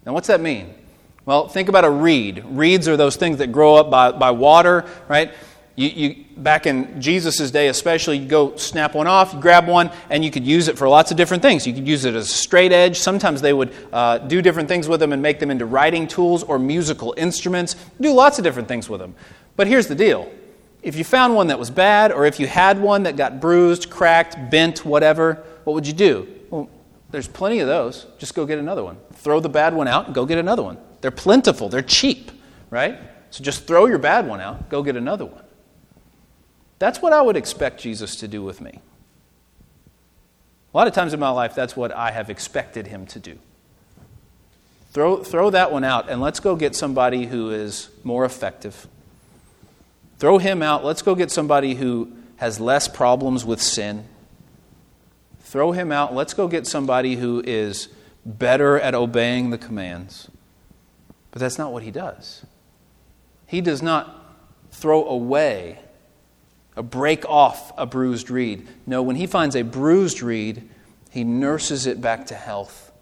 Now, 0.05 0.13
what's 0.13 0.27
that 0.27 0.43
mean? 0.43 0.75
Well, 1.25 1.49
think 1.49 1.71
about 1.71 1.87
a 1.87 1.91
reed. 1.91 2.45
Reeds 2.45 2.89
are 2.89 2.99
those 2.99 3.17
things 3.17 3.39
that 3.39 3.53
grow 3.53 3.77
up 3.77 3.91
by, 3.91 4.13
by 4.13 4.33
water, 4.33 4.85
right? 5.09 5.33
You, 5.77 5.89
you, 5.89 6.25
back 6.37 6.67
in 6.67 7.01
Jesus' 7.01 7.51
day, 7.51 7.69
especially, 7.69 8.19
you 8.19 8.29
go 8.29 8.55
snap 8.57 8.95
one 8.95 9.07
off, 9.07 9.33
you 9.33 9.41
grab 9.41 9.67
one, 9.67 9.91
and 10.11 10.23
you 10.23 10.31
could 10.31 10.45
use 10.47 10.69
it 10.69 10.77
for 10.77 10.87
lots 10.87 11.11
of 11.11 11.17
different 11.17 11.43
things. 11.43 11.67
You 11.67 11.73
could 11.73 11.89
use 11.89 12.05
it 12.05 12.15
as 12.15 12.27
a 12.27 12.35
straight 12.35 12.73
edge. 12.73 12.99
Sometimes 12.99 13.41
they 13.41 13.55
would 13.55 13.73
uh, 13.95 14.19
do 14.19 14.43
different 14.43 14.69
things 14.69 14.89
with 14.89 15.01
them 15.01 15.15
and 15.15 15.23
make 15.23 15.39
them 15.41 15.51
into 15.51 15.65
writing 15.65 16.07
tools 16.07 16.43
or 16.43 16.59
musical 16.59 17.15
instruments. 17.17 17.77
Do 17.99 18.13
lots 18.13 18.37
of 18.37 18.45
different 18.45 18.69
things 18.69 18.91
with 18.91 19.01
them. 19.01 19.15
But 19.57 19.69
here's 19.69 19.87
the 19.87 19.95
deal 19.95 20.31
if 20.83 20.97
you 20.97 21.05
found 21.05 21.35
one 21.35 21.49
that 21.49 21.59
was 21.59 21.71
bad, 21.71 22.13
or 22.13 22.25
if 22.25 22.41
you 22.41 22.47
had 22.47 22.81
one 22.81 23.03
that 23.03 23.17
got 23.17 23.41
bruised, 23.41 23.91
cracked, 23.91 24.51
bent, 24.51 24.85
whatever, 24.85 25.45
what 25.65 25.75
would 25.75 25.87
you 25.87 25.93
do? 25.93 26.27
Well, 26.51 26.69
there's 27.11 27.29
plenty 27.29 27.61
of 27.61 27.69
those. 27.69 28.07
Just 28.19 28.35
go 28.35 28.47
get 28.47 28.59
another 28.59 28.85
one. 28.85 28.99
Throw 29.15 29.41
the 29.41 29.49
bad 29.49 29.75
one 29.75 29.89
out 29.89 30.07
and 30.07 30.15
go 30.15 30.25
get 30.25 30.39
another 30.39 30.63
one. 30.63 30.79
They're 31.01 31.11
plentiful, 31.11 31.69
they're 31.69 31.83
cheap, 31.83 32.31
right? 32.71 32.99
So 33.31 33.45
just 33.45 33.67
throw 33.67 33.87
your 33.87 33.99
bad 33.99 34.27
one 34.27 34.41
out, 34.41 34.69
go 34.69 34.83
get 34.83 34.97
another 34.97 35.25
one. 35.25 35.45
That's 36.79 37.03
what 37.03 37.13
I 37.13 37.21
would 37.21 37.37
expect 37.37 37.81
Jesus 37.81 38.17
to 38.17 38.29
do 38.29 38.43
with 38.43 38.61
me. 38.61 38.81
A 40.73 40.77
lot 40.77 40.87
of 40.87 40.95
times 40.95 41.13
in 41.13 41.21
my 41.21 41.31
life, 41.31 41.55
that's 41.55 41.77
what 41.77 41.93
I 41.93 42.11
have 42.13 42.31
expected 42.31 42.87
him 42.87 43.07
to 43.07 43.19
do. 43.19 43.39
Throw, 44.93 45.23
throw 45.23 45.51
that 45.51 45.73
one 45.73 45.85
out 45.85 46.09
and 46.09 46.21
let's 46.21 46.41
go 46.41 46.57
get 46.57 46.75
somebody 46.75 47.27
who 47.27 47.51
is 47.51 47.91
more 48.03 48.25
effective. 48.25 48.89
Throw 50.21 50.37
him 50.37 50.63
out. 50.63 50.85
Let's 50.85 51.01
go 51.01 51.15
get 51.15 51.31
somebody 51.31 51.75
who 51.75 52.13
has 52.37 52.61
less 52.61 52.89
problems 52.89 53.43
with 53.43 53.61
sin. 53.61 54.05
Throw 55.41 55.73
him 55.73 55.91
out. 55.91 56.15
Let's 56.15 56.35
go 56.35 56.47
get 56.47 56.67
somebody 56.67 57.17
who 57.17 57.43
is 57.45 57.89
better 58.27 58.79
at 58.79 58.95
obeying 58.95 59.49
the 59.49 59.57
commands. 59.57 60.31
But 61.31 61.41
that's 61.41 61.57
not 61.57 61.73
what 61.73 61.83
he 61.85 61.91
does. 61.91 62.45
He 63.47 63.63
does 63.63 63.81
not 63.81 64.37
throw 64.71 65.07
away 65.07 65.79
a 66.77 66.83
break 66.83 67.25
off 67.25 67.73
a 67.79 67.87
bruised 67.87 68.31
reed. 68.31 68.69
No, 68.87 69.03
when 69.03 69.17
he 69.17 69.27
finds 69.27 69.57
a 69.57 69.63
bruised 69.63 70.23
reed, 70.23 70.69
he 71.11 71.25
nurses 71.25 71.87
it 71.87 72.03
back 72.03 72.27
to 72.27 72.35
health 72.35 72.93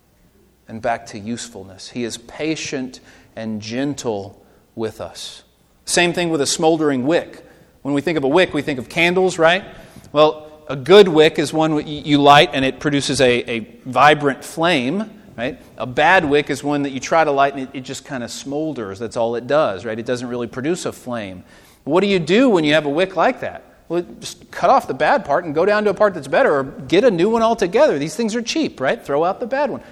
and 0.69 0.81
back 0.81 1.07
to 1.07 1.19
usefulness. 1.19 1.91
He 1.91 2.05
is 2.05 2.17
patient 2.17 3.01
and 3.35 3.61
gentle 3.61 4.41
with 4.77 5.01
us. 5.01 5.43
Same 5.89 6.13
thing 6.13 6.29
with 6.29 6.43
a 6.43 6.47
smoldering 6.47 7.07
wick. 7.07 7.43
When 7.81 7.95
we 7.95 8.03
think 8.03 8.19
of 8.19 8.25
a 8.25 8.29
wick, 8.29 8.53
we 8.53 8.61
think 8.61 8.79
of 8.79 8.91
candles, 8.91 9.39
right? 9.39 9.65
Well, 10.13 10.63
a 10.69 10.77
good 10.77 11.09
wick 11.09 11.39
is 11.39 11.51
one 11.51 11.87
you 11.87 12.21
light 12.21 12.51
and 12.53 12.63
it 12.63 12.79
produces 12.79 13.23
a, 13.23 13.51
a 13.51 13.61
vibrant 13.87 14.45
flame, 14.45 15.11
right? 15.35 15.59
A 15.79 15.87
bad 15.87 16.27
wick 16.27 16.51
is 16.51 16.63
one 16.63 16.83
that 16.83 16.91
you 16.91 17.01
try 17.01 17.25
to 17.25 17.31
light 17.31 17.55
and 17.55 17.63
it, 17.63 17.71
it 17.73 17.81
just 17.81 18.05
kind 18.05 18.23
of 18.23 18.29
smolders. 18.29 18.99
That's 18.99 19.17
all 19.17 19.35
it 19.35 19.47
does, 19.47 19.87
right? 19.87 19.99
It 19.99 20.05
doesn't 20.05 20.29
really 20.29 20.47
produce 20.47 20.85
a 20.85 20.93
flame. 20.93 21.43
What 21.85 22.03
do 22.03 22.07
you 22.07 22.19
do 22.19 22.51
when 22.51 22.65
you 22.65 22.75
have 22.75 22.85
a 22.85 22.91
wick 22.91 23.17
like 23.17 23.41
that? 23.41 23.65
Well, 23.89 24.03
just 24.21 24.51
cut 24.51 24.69
off 24.69 24.89
the 24.89 24.93
bad 24.93 25.25
part 25.25 25.47
and 25.47 25.55
go 25.55 25.65
down 25.65 25.85
to 25.85 25.91
a 25.91 25.95
part 25.95 26.13
that's 26.13 26.29
better, 26.29 26.55
or 26.55 26.65
get 26.65 27.05
a 27.05 27.11
new 27.11 27.31
one 27.31 27.41
altogether. 27.41 27.99
These 27.99 28.15
things 28.15 28.37
are 28.37 28.43
cheap, 28.43 28.79
right? 28.79 29.03
Throw 29.03 29.25
out 29.25 29.41
the 29.41 29.47
bad 29.47 29.71
one. 29.71 29.83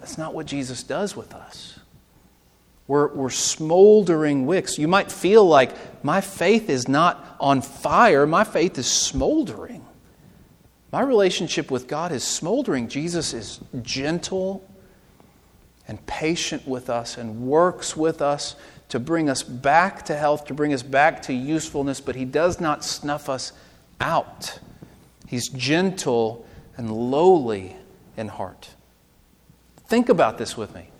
That's 0.00 0.18
not 0.18 0.34
what 0.34 0.46
Jesus 0.46 0.82
does 0.82 1.14
with 1.14 1.32
us. 1.32 1.73
We're, 2.86 3.08
we're 3.08 3.30
smoldering 3.30 4.46
wicks. 4.46 4.78
You 4.78 4.88
might 4.88 5.10
feel 5.10 5.46
like 5.46 6.04
my 6.04 6.20
faith 6.20 6.68
is 6.68 6.86
not 6.86 7.36
on 7.40 7.62
fire, 7.62 8.26
my 8.26 8.44
faith 8.44 8.78
is 8.78 8.86
smoldering. 8.86 9.84
My 10.92 11.02
relationship 11.02 11.70
with 11.70 11.88
God 11.88 12.12
is 12.12 12.22
smoldering. 12.22 12.88
Jesus 12.88 13.34
is 13.34 13.58
gentle 13.82 14.68
and 15.88 16.04
patient 16.06 16.68
with 16.68 16.88
us 16.88 17.18
and 17.18 17.46
works 17.48 17.96
with 17.96 18.22
us 18.22 18.54
to 18.90 19.00
bring 19.00 19.28
us 19.28 19.42
back 19.42 20.04
to 20.04 20.14
health, 20.14 20.44
to 20.46 20.54
bring 20.54 20.72
us 20.72 20.82
back 20.82 21.22
to 21.22 21.32
usefulness, 21.32 22.00
but 22.00 22.14
He 22.14 22.24
does 22.24 22.60
not 22.60 22.84
snuff 22.84 23.28
us 23.28 23.52
out. 24.00 24.60
He's 25.26 25.48
gentle 25.48 26.46
and 26.76 26.92
lowly 26.92 27.76
in 28.16 28.28
heart. 28.28 28.70
Think 29.88 30.08
about 30.08 30.38
this 30.38 30.56
with 30.56 30.74
me. 30.74 30.90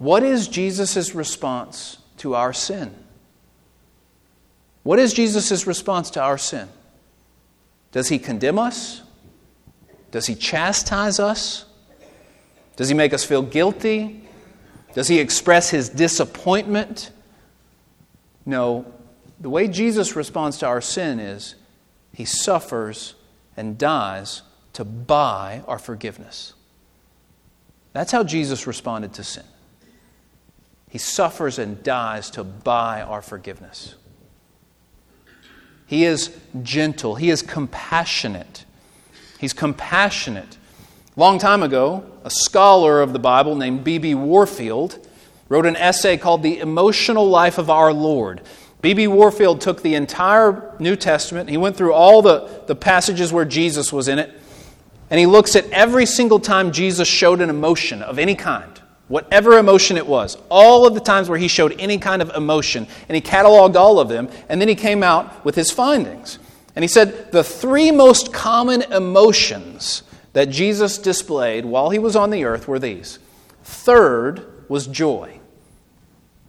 What 0.00 0.22
is 0.22 0.48
Jesus' 0.48 1.14
response 1.14 1.98
to 2.16 2.34
our 2.34 2.54
sin? 2.54 2.94
What 4.82 4.98
is 4.98 5.12
Jesus' 5.12 5.66
response 5.66 6.08
to 6.12 6.22
our 6.22 6.38
sin? 6.38 6.70
Does 7.92 8.08
he 8.08 8.18
condemn 8.18 8.58
us? 8.58 9.02
Does 10.10 10.26
he 10.26 10.34
chastise 10.34 11.20
us? 11.20 11.66
Does 12.76 12.88
he 12.88 12.94
make 12.94 13.12
us 13.12 13.24
feel 13.24 13.42
guilty? 13.42 14.26
Does 14.94 15.06
he 15.06 15.18
express 15.18 15.68
his 15.68 15.90
disappointment? 15.90 17.10
No. 18.46 18.90
The 19.38 19.50
way 19.50 19.68
Jesus 19.68 20.16
responds 20.16 20.56
to 20.60 20.66
our 20.66 20.80
sin 20.80 21.20
is 21.20 21.56
he 22.14 22.24
suffers 22.24 23.16
and 23.54 23.76
dies 23.76 24.40
to 24.72 24.84
buy 24.86 25.62
our 25.68 25.78
forgiveness. 25.78 26.54
That's 27.92 28.12
how 28.12 28.24
Jesus 28.24 28.66
responded 28.66 29.12
to 29.12 29.24
sin. 29.24 29.44
He 30.90 30.98
suffers 30.98 31.58
and 31.58 31.82
dies 31.82 32.30
to 32.32 32.44
buy 32.44 33.00
our 33.00 33.22
forgiveness. 33.22 33.94
He 35.86 36.04
is 36.04 36.38
gentle, 36.62 37.14
he 37.14 37.30
is 37.30 37.40
compassionate. 37.40 38.66
He's 39.38 39.54
compassionate 39.54 40.58
Long 41.16 41.38
time 41.38 41.62
ago, 41.62 42.04
a 42.24 42.30
scholar 42.30 43.02
of 43.02 43.12
the 43.12 43.18
Bible 43.18 43.56
named 43.56 43.82
B.B. 43.82 44.14
Warfield 44.14 45.06
wrote 45.50 45.66
an 45.66 45.74
essay 45.76 46.16
called 46.16 46.42
The 46.42 46.60
Emotional 46.60 47.28
Life 47.28 47.58
of 47.58 47.68
Our 47.68 47.92
Lord. 47.92 48.40
B.B. 48.80 49.08
Warfield 49.08 49.60
took 49.60 49.82
the 49.82 49.96
entire 49.96 50.74
New 50.78 50.94
Testament, 50.96 51.50
he 51.50 51.56
went 51.56 51.76
through 51.76 51.92
all 51.92 52.22
the, 52.22 52.62
the 52.66 52.74
passages 52.74 53.32
where 53.32 53.44
Jesus 53.44 53.92
was 53.92 54.06
in 54.06 54.18
it, 54.18 54.32
and 55.10 55.18
he 55.20 55.26
looks 55.26 55.56
at 55.56 55.68
every 55.70 56.06
single 56.06 56.38
time 56.40 56.70
Jesus 56.72 57.06
showed 57.08 57.40
an 57.40 57.50
emotion 57.50 58.02
of 58.02 58.18
any 58.18 58.36
kind, 58.36 58.79
whatever 59.10 59.58
emotion 59.58 59.96
it 59.96 60.06
was, 60.06 60.38
all 60.48 60.86
of 60.86 60.94
the 60.94 61.00
times 61.00 61.28
where 61.28 61.38
he 61.38 61.48
showed 61.48 61.74
any 61.80 61.98
kind 61.98 62.22
of 62.22 62.30
emotion, 62.36 62.86
and 63.08 63.16
he 63.16 63.20
cataloged 63.20 63.74
all 63.74 63.98
of 63.98 64.08
them, 64.08 64.28
and 64.48 64.60
then 64.60 64.68
he 64.68 64.74
came 64.76 65.02
out 65.02 65.44
with 65.44 65.56
his 65.56 65.72
findings. 65.72 66.38
And 66.76 66.84
he 66.84 66.88
said 66.88 67.32
the 67.32 67.42
three 67.42 67.90
most 67.90 68.32
common 68.32 68.82
emotions 68.82 70.04
that 70.32 70.48
Jesus 70.48 70.96
displayed 70.96 71.64
while 71.64 71.90
he 71.90 71.98
was 71.98 72.14
on 72.14 72.30
the 72.30 72.44
earth 72.44 72.68
were 72.68 72.78
these. 72.78 73.18
Third 73.64 74.46
was 74.68 74.86
joy. 74.86 75.40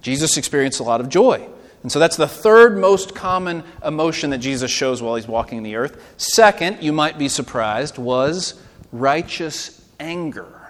Jesus 0.01 0.37
experienced 0.37 0.79
a 0.79 0.83
lot 0.83 1.01
of 1.01 1.09
joy. 1.09 1.47
And 1.81 1.91
so 1.91 1.97
that's 1.97 2.15
the 2.15 2.27
third 2.27 2.77
most 2.77 3.15
common 3.15 3.63
emotion 3.83 4.29
that 4.29 4.37
Jesus 4.37 4.69
shows 4.69 5.01
while 5.01 5.15
he's 5.15 5.27
walking 5.27 5.63
the 5.63 5.77
earth. 5.77 6.13
Second, 6.17 6.83
you 6.83 6.93
might 6.93 7.17
be 7.17 7.27
surprised, 7.27 7.97
was 7.97 8.61
righteous 8.91 9.83
anger 9.99 10.60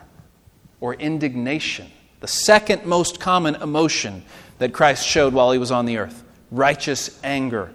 or 0.82 0.96
indignation. 0.96 1.89
The 2.20 2.28
second 2.28 2.86
most 2.86 3.20
common 3.20 3.56
emotion 3.56 4.24
that 4.58 4.74
Christ 4.74 5.08
showed 5.08 5.34
while 5.34 5.52
he 5.52 5.58
was 5.58 5.72
on 5.72 5.86
the 5.86 5.98
earth 5.98 6.24
righteous 6.52 7.17
anger. 7.24 7.72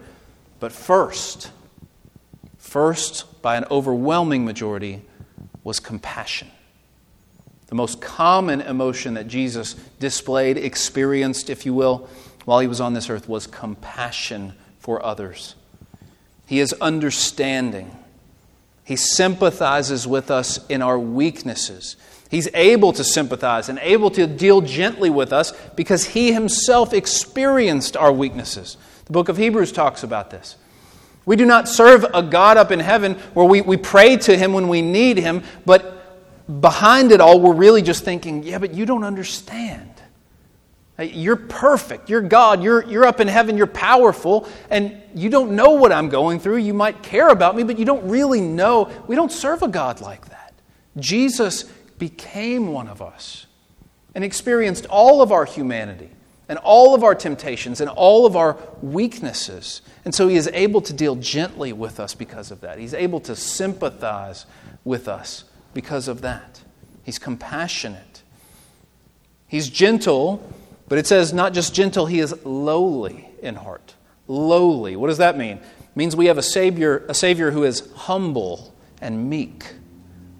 But 0.61 0.71
first, 0.71 1.51
first, 2.59 3.40
by 3.42 3.57
an 3.57 3.64
overwhelming 3.71 4.45
majority, 4.45 5.03
was 5.64 5.81
compassion. 5.81 6.49
The 7.69 7.75
most 7.75 8.01
common 8.01 8.61
emotion 8.61 9.14
that 9.14 9.27
Jesus 9.27 9.75
displayed, 9.99 10.57
experienced, 10.57 11.51
if 11.51 11.66
you 11.66 11.75
will, 11.75 12.09
while 12.45 12.61
he 12.61 12.69
was 12.69 12.81
on 12.81 12.95
this 12.95 13.11
earth 13.11 13.29
was 13.29 13.47
compassion 13.47 14.53
for 14.79 15.05
others. 15.05 15.57
He 16.47 16.61
is 16.61 16.73
understanding. 16.75 17.90
He 18.87 18.94
sympathizes 18.94 20.07
with 20.07 20.31
us 20.31 20.64
in 20.68 20.81
our 20.81 20.96
weaknesses. 20.96 21.96
He's 22.31 22.49
able 22.55 22.92
to 22.92 23.03
sympathize 23.03 23.68
and 23.68 23.81
able 23.81 24.12
to 24.12 24.29
deal 24.29 24.61
gently 24.61 25.11
with 25.11 25.33
us 25.33 25.53
because 25.75 26.05
he 26.05 26.33
himself 26.33 26.94
experienced 26.94 27.96
our 27.96 28.12
weaknesses. 28.12 28.77
The 29.07 29.12
book 29.12 29.29
of 29.29 29.37
Hebrews 29.37 29.72
talks 29.72 30.05
about 30.05 30.31
this. 30.31 30.55
We 31.25 31.35
do 31.35 31.44
not 31.44 31.68
serve 31.68 32.05
a 32.14 32.22
God 32.22 32.57
up 32.57 32.70
in 32.70 32.79
heaven 32.79 33.14
where 33.35 33.44
we, 33.44 33.61
we 33.61 33.77
pray 33.77 34.18
to 34.18 34.38
him 34.38 34.53
when 34.53 34.68
we 34.68 34.83
need 34.83 35.18
him, 35.18 35.42
but 35.66 36.61
behind 36.61 37.11
it 37.11 37.20
all, 37.20 37.40
we're 37.40 37.55
really 37.55 37.83
just 37.83 38.05
thinking, 38.05 38.44
yeah, 38.44 38.59
but 38.59 38.72
you 38.72 38.87
don't 38.87 39.03
understand. 39.03 39.90
You're 40.98 41.37
perfect. 41.37 42.09
You're 42.09 42.22
God. 42.22 42.62
You're, 42.62 42.85
you're 42.85 43.04
up 43.04 43.20
in 43.20 43.28
heaven. 43.28 43.56
You're 43.56 43.66
powerful. 43.66 44.48
And 44.70 45.00
you 45.14 45.28
don't 45.28 45.52
know 45.52 45.72
what 45.72 45.92
I'm 45.92 46.09
going 46.09 46.40
through. 46.40 46.59
You 46.59 46.72
might 46.72 47.02
care 47.02 47.28
about 47.28 47.54
me, 47.54 47.64
but 47.64 47.78
you 47.78 47.85
don't 47.85 48.09
really 48.09 48.40
know. 48.40 48.90
We 49.06 49.14
don't 49.14 49.32
serve 49.32 49.62
a 49.62 49.68
God 49.68 50.00
like 50.00 50.28
that. 50.30 50.54
Jesus 50.96 51.64
became 51.98 52.68
one 52.68 52.88
of 52.88 53.02
us 53.02 53.46
and 54.14 54.24
experienced 54.24 54.87
all 54.87 55.20
of 55.20 55.32
our 55.32 55.44
humanity 55.44 56.11
and 56.48 56.59
all 56.61 56.94
of 56.94 57.04
our 57.04 57.14
temptations 57.14 57.80
and 57.80 57.90
all 57.90 58.24
of 58.24 58.37
our 58.37 58.56
weaknesses. 58.80 59.82
And 60.04 60.14
so 60.14 60.28
he 60.28 60.37
is 60.37 60.48
able 60.52 60.80
to 60.82 60.92
deal 60.92 61.16
gently 61.16 61.72
with 61.72 62.00
us 62.00 62.14
because 62.14 62.50
of 62.50 62.62
that. 62.62 62.78
He's 62.78 62.94
able 62.94 63.20
to 63.20 63.37
sympathize 63.37 64.46
with 64.85 65.09
us 65.09 65.44
because 65.74 66.09
of 66.09 66.22
that. 66.22 66.62
He's 67.02 67.18
compassionate. 67.18 68.22
He's 69.48 69.68
gentle 69.68 70.52
but 70.88 70.99
it 70.99 71.07
says 71.07 71.33
not 71.33 71.53
just 71.53 71.75
gentle, 71.75 72.07
he 72.07 72.20
is 72.20 72.35
lowly 72.44 73.29
in 73.42 73.57
heart. 73.57 73.94
Lowly. 74.29 74.96
What 74.96 75.09
does 75.09 75.18
that 75.18 75.37
mean? 75.37 75.59
It 75.59 75.96
means 75.96 76.16
we 76.16 76.27
have 76.27 76.38
a 76.38 76.42
savior, 76.42 77.05
a 77.09 77.14
savior 77.14 77.51
who 77.51 77.64
is 77.64 77.90
humble 77.94 78.75
and 79.01 79.29
meek, 79.29 79.75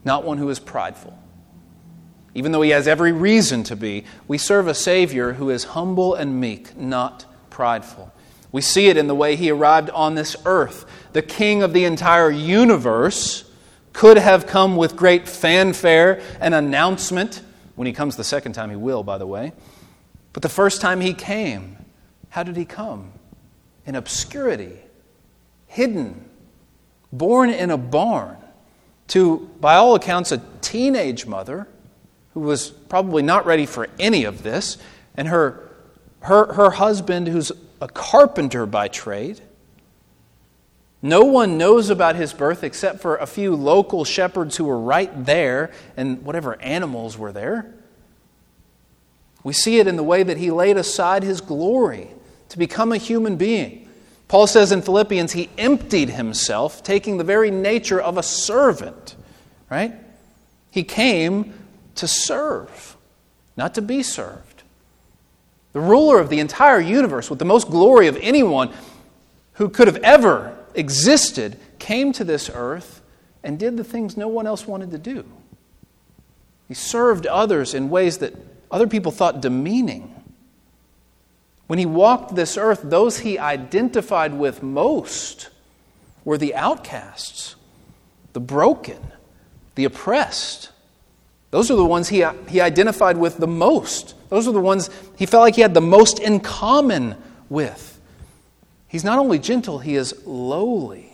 not 0.05 0.25
one 0.25 0.39
who 0.39 0.49
is 0.49 0.59
prideful. 0.59 1.19
Even 2.35 2.53
though 2.53 2.63
he 2.63 2.71
has 2.71 2.87
every 2.87 3.13
reason 3.13 3.63
to 3.65 3.77
be, 3.77 4.05
we 4.29 4.37
serve 4.37 4.69
a 4.69 4.75
savior 4.75 5.33
who 5.33 5.49
is 5.49 5.65
humble 5.65 6.15
and 6.15 6.39
meek, 6.41 6.77
not 6.77 7.25
prideful. 7.49 8.13
We 8.53 8.61
see 8.61 8.89
it 8.89 8.97
in 8.97 9.07
the 9.07 9.15
way 9.15 9.37
he 9.37 9.51
arrived 9.51 9.91
on 9.91 10.15
this 10.15 10.37
earth. 10.45 10.85
The 11.13 11.23
king 11.23 11.63
of 11.63 11.73
the 11.73 11.85
entire 11.85 12.31
universe 12.31 13.51
could 13.93 14.19
have 14.19 14.47
come 14.47 14.77
with 14.77 14.97
great 14.97 15.27
fanfare 15.27 16.21
and 16.39 16.55
announcement. 16.55 17.41
When 17.75 17.87
he 17.87 17.93
comes 17.95 18.17
the 18.17 18.25
second 18.25 18.53
time, 18.53 18.69
he 18.69 18.77
will, 18.77 19.03
by 19.03 19.17
the 19.17 19.27
way. 19.27 19.53
But 20.37 20.43
the 20.43 20.51
first 20.51 20.83
time 20.83 21.01
he 21.01 21.15
came, 21.15 21.79
how 22.29 22.43
did 22.43 22.59
he 22.59 22.67
come? 22.67 23.11
In 23.87 23.95
obscurity, 23.95 24.77
hidden, 25.67 26.29
born 27.11 27.49
in 27.49 27.71
a 27.71 27.79
barn 27.79 28.37
to, 29.09 29.49
by 29.63 29.77
all 29.77 29.95
accounts, 29.95 30.33
a 30.33 30.43
teenage 30.61 31.25
mother 31.25 31.67
who 32.35 32.41
was 32.41 32.69
probably 32.69 33.23
not 33.23 33.47
ready 33.47 33.65
for 33.65 33.89
any 33.99 34.25
of 34.25 34.43
this, 34.43 34.77
and 35.17 35.29
her, 35.29 35.71
her, 36.21 36.53
her 36.53 36.71
husband, 36.73 37.29
who's 37.29 37.51
a 37.81 37.89
carpenter 37.89 38.67
by 38.67 38.89
trade. 38.89 39.41
No 41.01 41.25
one 41.25 41.57
knows 41.57 41.89
about 41.89 42.15
his 42.15 42.35
birth 42.35 42.63
except 42.63 43.01
for 43.01 43.17
a 43.17 43.27
few 43.27 43.57
local 43.57 44.05
shepherds 44.05 44.59
who 44.59 44.65
were 44.65 44.79
right 44.79 45.25
there 45.25 45.71
and 45.97 46.27
whatever 46.27 46.61
animals 46.61 47.17
were 47.17 47.33
there. 47.33 47.73
We 49.47 49.53
see 49.53 49.79
it 49.79 49.87
in 49.87 49.95
the 49.95 50.03
way 50.03 50.25
that 50.25 50.39
he 50.39 50.51
laid 50.51 50.77
aside 50.77 51.23
his 51.23 51.41
glory 51.41 52.11
to 52.49 52.59
become 52.59 52.91
a 52.91 52.97
human 52.97 53.37
being. 53.37 53.89
Paul 54.27 54.49
says 54.49 54.73
in 54.73 54.83
Philippians, 54.83 55.35
he 55.35 55.51
emptied 55.57 56.11
himself, 56.11 56.83
taking 56.83 57.17
the 57.17 57.23
very 57.23 57.53
nature 57.53 58.01
of 58.01 58.19
a 58.19 58.25
servant, 58.25 59.15
right? 59.71 59.95
He 60.73 60.83
came 60.83 61.55
to 61.95 62.09
serve, 62.09 62.97
not 63.57 63.77
to 63.77 63.83
be 63.83 64.03
served. 64.03 64.65
The 65.75 65.81
ruler 65.81 66.19
of 66.19 66.29
the 66.29 66.41
entire 66.41 66.81
universe, 66.81 67.31
with 67.31 67.39
the 67.39 67.45
most 67.45 67.71
glory 67.71 68.09
of 68.09 68.17
anyone 68.21 68.75
who 69.53 69.69
could 69.69 69.87
have 69.87 69.99
ever 69.99 70.59
existed, 70.75 71.57
came 71.79 72.13
to 72.15 72.25
this 72.25 72.51
earth 72.53 73.01
and 73.45 73.61
did 73.61 73.77
the 73.77 73.85
things 73.85 74.17
no 74.17 74.27
one 74.27 74.49
else 74.49 74.67
wanted 74.67 74.91
to 74.91 74.99
do. 74.99 75.25
He 76.67 76.75
served 76.75 77.29
others 77.29 77.75
in 77.75 77.91
ways 77.91 78.19
that 78.19 78.35
other 78.71 78.87
people 78.87 79.13
thought 79.13 79.41
demeaning. 79.41 80.13
When 81.67 81.79
he 81.79 81.87
walked 81.87 82.35
this 82.35 82.57
earth, 82.57 82.81
those 82.85 83.21
he 83.21 83.39
identified 83.39 84.35
with 84.35 84.63
most 84.63 85.49
were 86.25 86.39
the 86.39 86.55
outcasts, 86.55 87.57
the 88.33 88.41
broken, 88.41 89.13
the 89.75 89.85
oppressed. 89.85 90.71
Those 91.51 91.71
are 91.71 91.77
the 91.77 91.85
ones 91.85 92.09
he, 92.09 92.25
he 92.49 92.61
identified 92.61 93.17
with 93.17 93.39
the 93.39 93.47
most. 93.47 94.15
Those 94.29 94.47
are 94.49 94.53
the 94.53 94.61
ones 94.61 94.91
he 95.17 95.27
felt 95.27 95.43
like 95.43 95.57
he 95.57 95.63
had 95.63 95.75
the 95.75 95.81
most 95.81 96.19
in 96.19 96.41
common 96.41 97.17
with. 97.49 98.01
He's 98.89 99.05
not 99.05 99.19
only 99.19 99.39
gentle, 99.39 99.79
he 99.79 99.97
is 99.97 100.15
lowly. 100.27 101.13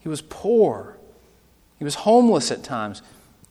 He 0.00 0.08
was 0.08 0.22
poor. 0.22 0.96
He 1.78 1.84
was 1.84 1.94
homeless 1.94 2.50
at 2.50 2.62
times. 2.62 3.02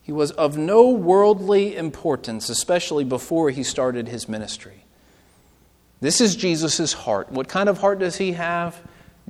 He 0.04 0.12
was 0.12 0.32
of 0.32 0.58
no 0.58 0.89
worldly 0.89 1.76
importance, 1.76 2.50
especially 2.50 3.06
before 3.06 3.50
he 3.50 3.63
started 3.63 4.10
his 4.10 4.28
ministry. 4.28 4.84
This 6.02 6.20
is 6.20 6.36
Jesus' 6.36 6.92
heart. 6.92 7.32
What 7.32 7.48
kind 7.48 7.70
of 7.70 7.78
heart 7.80 8.00
does 8.00 8.18
he 8.18 8.34
have? 8.34 8.82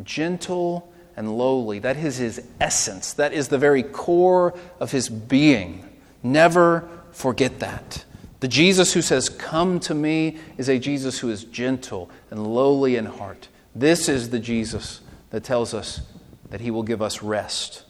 Gentle 0.04 0.92
and 1.16 1.38
lowly. 1.38 1.78
That 1.78 1.98
is 1.98 2.18
his 2.18 2.44
essence. 2.60 3.14
That 3.14 3.34
is 3.34 3.50
the 3.50 3.60
very 3.60 3.84
core 3.84 4.58
of 4.80 4.92
his 4.92 5.08
being. 5.10 5.88
Never 6.24 6.90
forget 7.12 7.60
that. 7.60 8.04
The 8.40 8.48
Jesus 8.48 8.94
who 8.94 9.04
says, 9.04 9.30
Come 9.30 9.80
to 9.82 9.94
me, 9.94 10.40
is 10.58 10.68
a 10.68 10.80
Jesus 10.80 11.20
who 11.20 11.30
is 11.30 11.44
gentle 11.44 12.10
and 12.32 12.48
lowly 12.48 12.96
in 12.96 13.06
heart. 13.06 13.48
This 13.76 14.10
is 14.10 14.32
the 14.32 14.40
Jesus 14.40 15.02
that 15.30 15.44
tells 15.44 15.76
us 15.76 16.02
that 16.50 16.62
he 16.62 16.72
will 16.72 16.84
give 16.84 17.02
us 17.02 17.22
rest. 17.22 17.84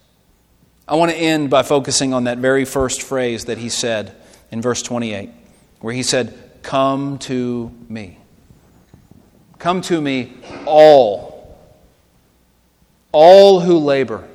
I 0.88 0.96
want 0.96 1.12
to 1.12 1.17
end 1.17 1.50
by 1.50 1.63
focusing 1.63 2.13
on 2.13 2.26
that 2.26 2.39
very 2.39 2.65
first 2.65 3.02
phrase 3.02 3.46
that 3.46 3.58
he 3.58 3.69
said 3.69 4.15
in 4.52 4.62
verse 4.62 4.82
28, 4.82 5.30
where 5.80 5.93
he 5.93 6.04
said, 6.04 6.38
Come 6.62 7.17
to 7.19 7.72
me. 7.88 8.17
Come 9.60 9.82
to 9.82 10.02
me, 10.02 10.34
all. 10.65 11.58
All 13.13 13.60
who 13.62 13.78
labor, 13.78 14.28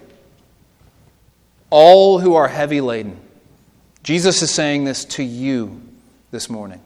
all 1.68 2.20
who 2.20 2.34
are 2.34 2.48
heavy 2.48 2.80
laden. 2.80 3.18
Jesus 4.02 4.40
is 4.40 4.50
saying 4.50 4.84
this 4.84 5.04
to 5.04 5.22
you 5.22 5.82
this 6.30 6.48
morning. 6.48 6.80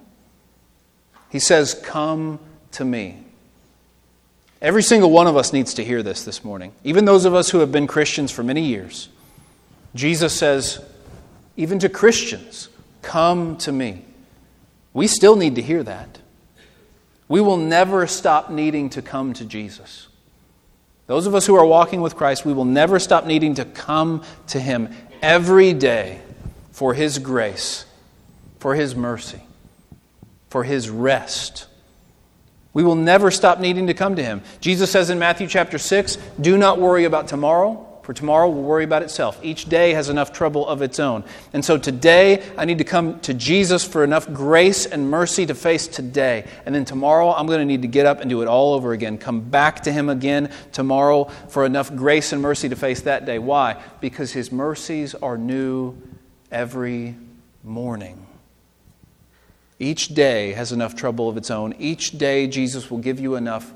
He 1.30 1.38
says, 1.38 1.74
Come 1.74 2.40
to 2.72 2.84
me. 2.84 3.24
Every 4.60 4.82
single 4.82 5.10
one 5.10 5.26
of 5.26 5.36
us 5.36 5.52
needs 5.52 5.74
to 5.74 5.84
hear 5.84 6.02
this 6.02 6.24
this 6.24 6.42
morning, 6.44 6.72
even 6.82 7.04
those 7.04 7.24
of 7.24 7.34
us 7.34 7.50
who 7.50 7.58
have 7.58 7.70
been 7.70 7.86
Christians 7.86 8.30
for 8.32 8.42
many 8.42 8.62
years. 8.62 9.08
Jesus 9.94 10.32
says, 10.32 10.80
even 11.56 11.78
to 11.80 11.88
Christians, 11.88 12.68
come 13.02 13.56
to 13.58 13.72
me. 13.72 14.04
We 14.94 15.06
still 15.06 15.36
need 15.36 15.56
to 15.56 15.62
hear 15.62 15.82
that. 15.82 16.18
We 17.28 17.40
will 17.40 17.56
never 17.56 18.06
stop 18.06 18.50
needing 18.50 18.90
to 18.90 19.02
come 19.02 19.32
to 19.34 19.44
Jesus. 19.44 20.08
Those 21.06 21.26
of 21.26 21.34
us 21.34 21.46
who 21.46 21.56
are 21.56 21.64
walking 21.64 22.00
with 22.00 22.16
Christ, 22.16 22.44
we 22.44 22.52
will 22.52 22.64
never 22.64 22.98
stop 22.98 23.26
needing 23.26 23.54
to 23.56 23.64
come 23.64 24.22
to 24.48 24.60
Him 24.60 24.88
every 25.20 25.72
day 25.72 26.20
for 26.72 26.94
His 26.94 27.18
grace, 27.18 27.84
for 28.58 28.74
His 28.74 28.94
mercy, 28.94 29.42
for 30.48 30.64
His 30.64 30.88
rest. 30.88 31.66
We 32.74 32.82
will 32.82 32.94
never 32.94 33.30
stop 33.30 33.60
needing 33.60 33.88
to 33.88 33.94
come 33.94 34.16
to 34.16 34.22
Him. 34.22 34.42
Jesus 34.60 34.90
says 34.90 35.10
in 35.10 35.18
Matthew 35.18 35.46
chapter 35.46 35.78
6 35.78 36.16
Do 36.40 36.56
not 36.56 36.78
worry 36.78 37.04
about 37.04 37.28
tomorrow 37.28 37.91
for 38.02 38.12
tomorrow 38.12 38.48
will 38.50 38.62
worry 38.62 38.84
about 38.84 39.02
itself. 39.02 39.38
Each 39.42 39.68
day 39.68 39.92
has 39.92 40.08
enough 40.08 40.32
trouble 40.32 40.66
of 40.66 40.82
its 40.82 40.98
own. 40.98 41.22
And 41.52 41.64
so 41.64 41.78
today, 41.78 42.42
I 42.58 42.64
need 42.64 42.78
to 42.78 42.84
come 42.84 43.20
to 43.20 43.32
Jesus 43.32 43.84
for 43.84 44.02
enough 44.02 44.32
grace 44.32 44.86
and 44.86 45.08
mercy 45.08 45.46
to 45.46 45.54
face 45.54 45.86
today. 45.86 46.46
And 46.66 46.74
then 46.74 46.84
tomorrow, 46.84 47.32
I'm 47.32 47.46
going 47.46 47.60
to 47.60 47.64
need 47.64 47.82
to 47.82 47.88
get 47.88 48.04
up 48.04 48.20
and 48.20 48.28
do 48.28 48.42
it 48.42 48.48
all 48.48 48.74
over 48.74 48.92
again. 48.92 49.18
Come 49.18 49.40
back 49.40 49.84
to 49.84 49.92
Him 49.92 50.08
again 50.08 50.52
tomorrow 50.72 51.24
for 51.48 51.64
enough 51.64 51.94
grace 51.94 52.32
and 52.32 52.42
mercy 52.42 52.68
to 52.68 52.76
face 52.76 53.02
that 53.02 53.24
day. 53.24 53.38
Why? 53.38 53.80
Because 54.00 54.32
His 54.32 54.50
mercies 54.50 55.14
are 55.14 55.38
new 55.38 55.96
every 56.50 57.14
morning. 57.62 58.26
Each 59.78 60.08
day 60.08 60.52
has 60.52 60.72
enough 60.72 60.94
trouble 60.94 61.28
of 61.28 61.36
its 61.36 61.50
own. 61.50 61.74
Each 61.78 62.16
day, 62.16 62.46
Jesus 62.46 62.90
will 62.90 62.98
give 62.98 63.18
you 63.20 63.36
enough 63.36 63.72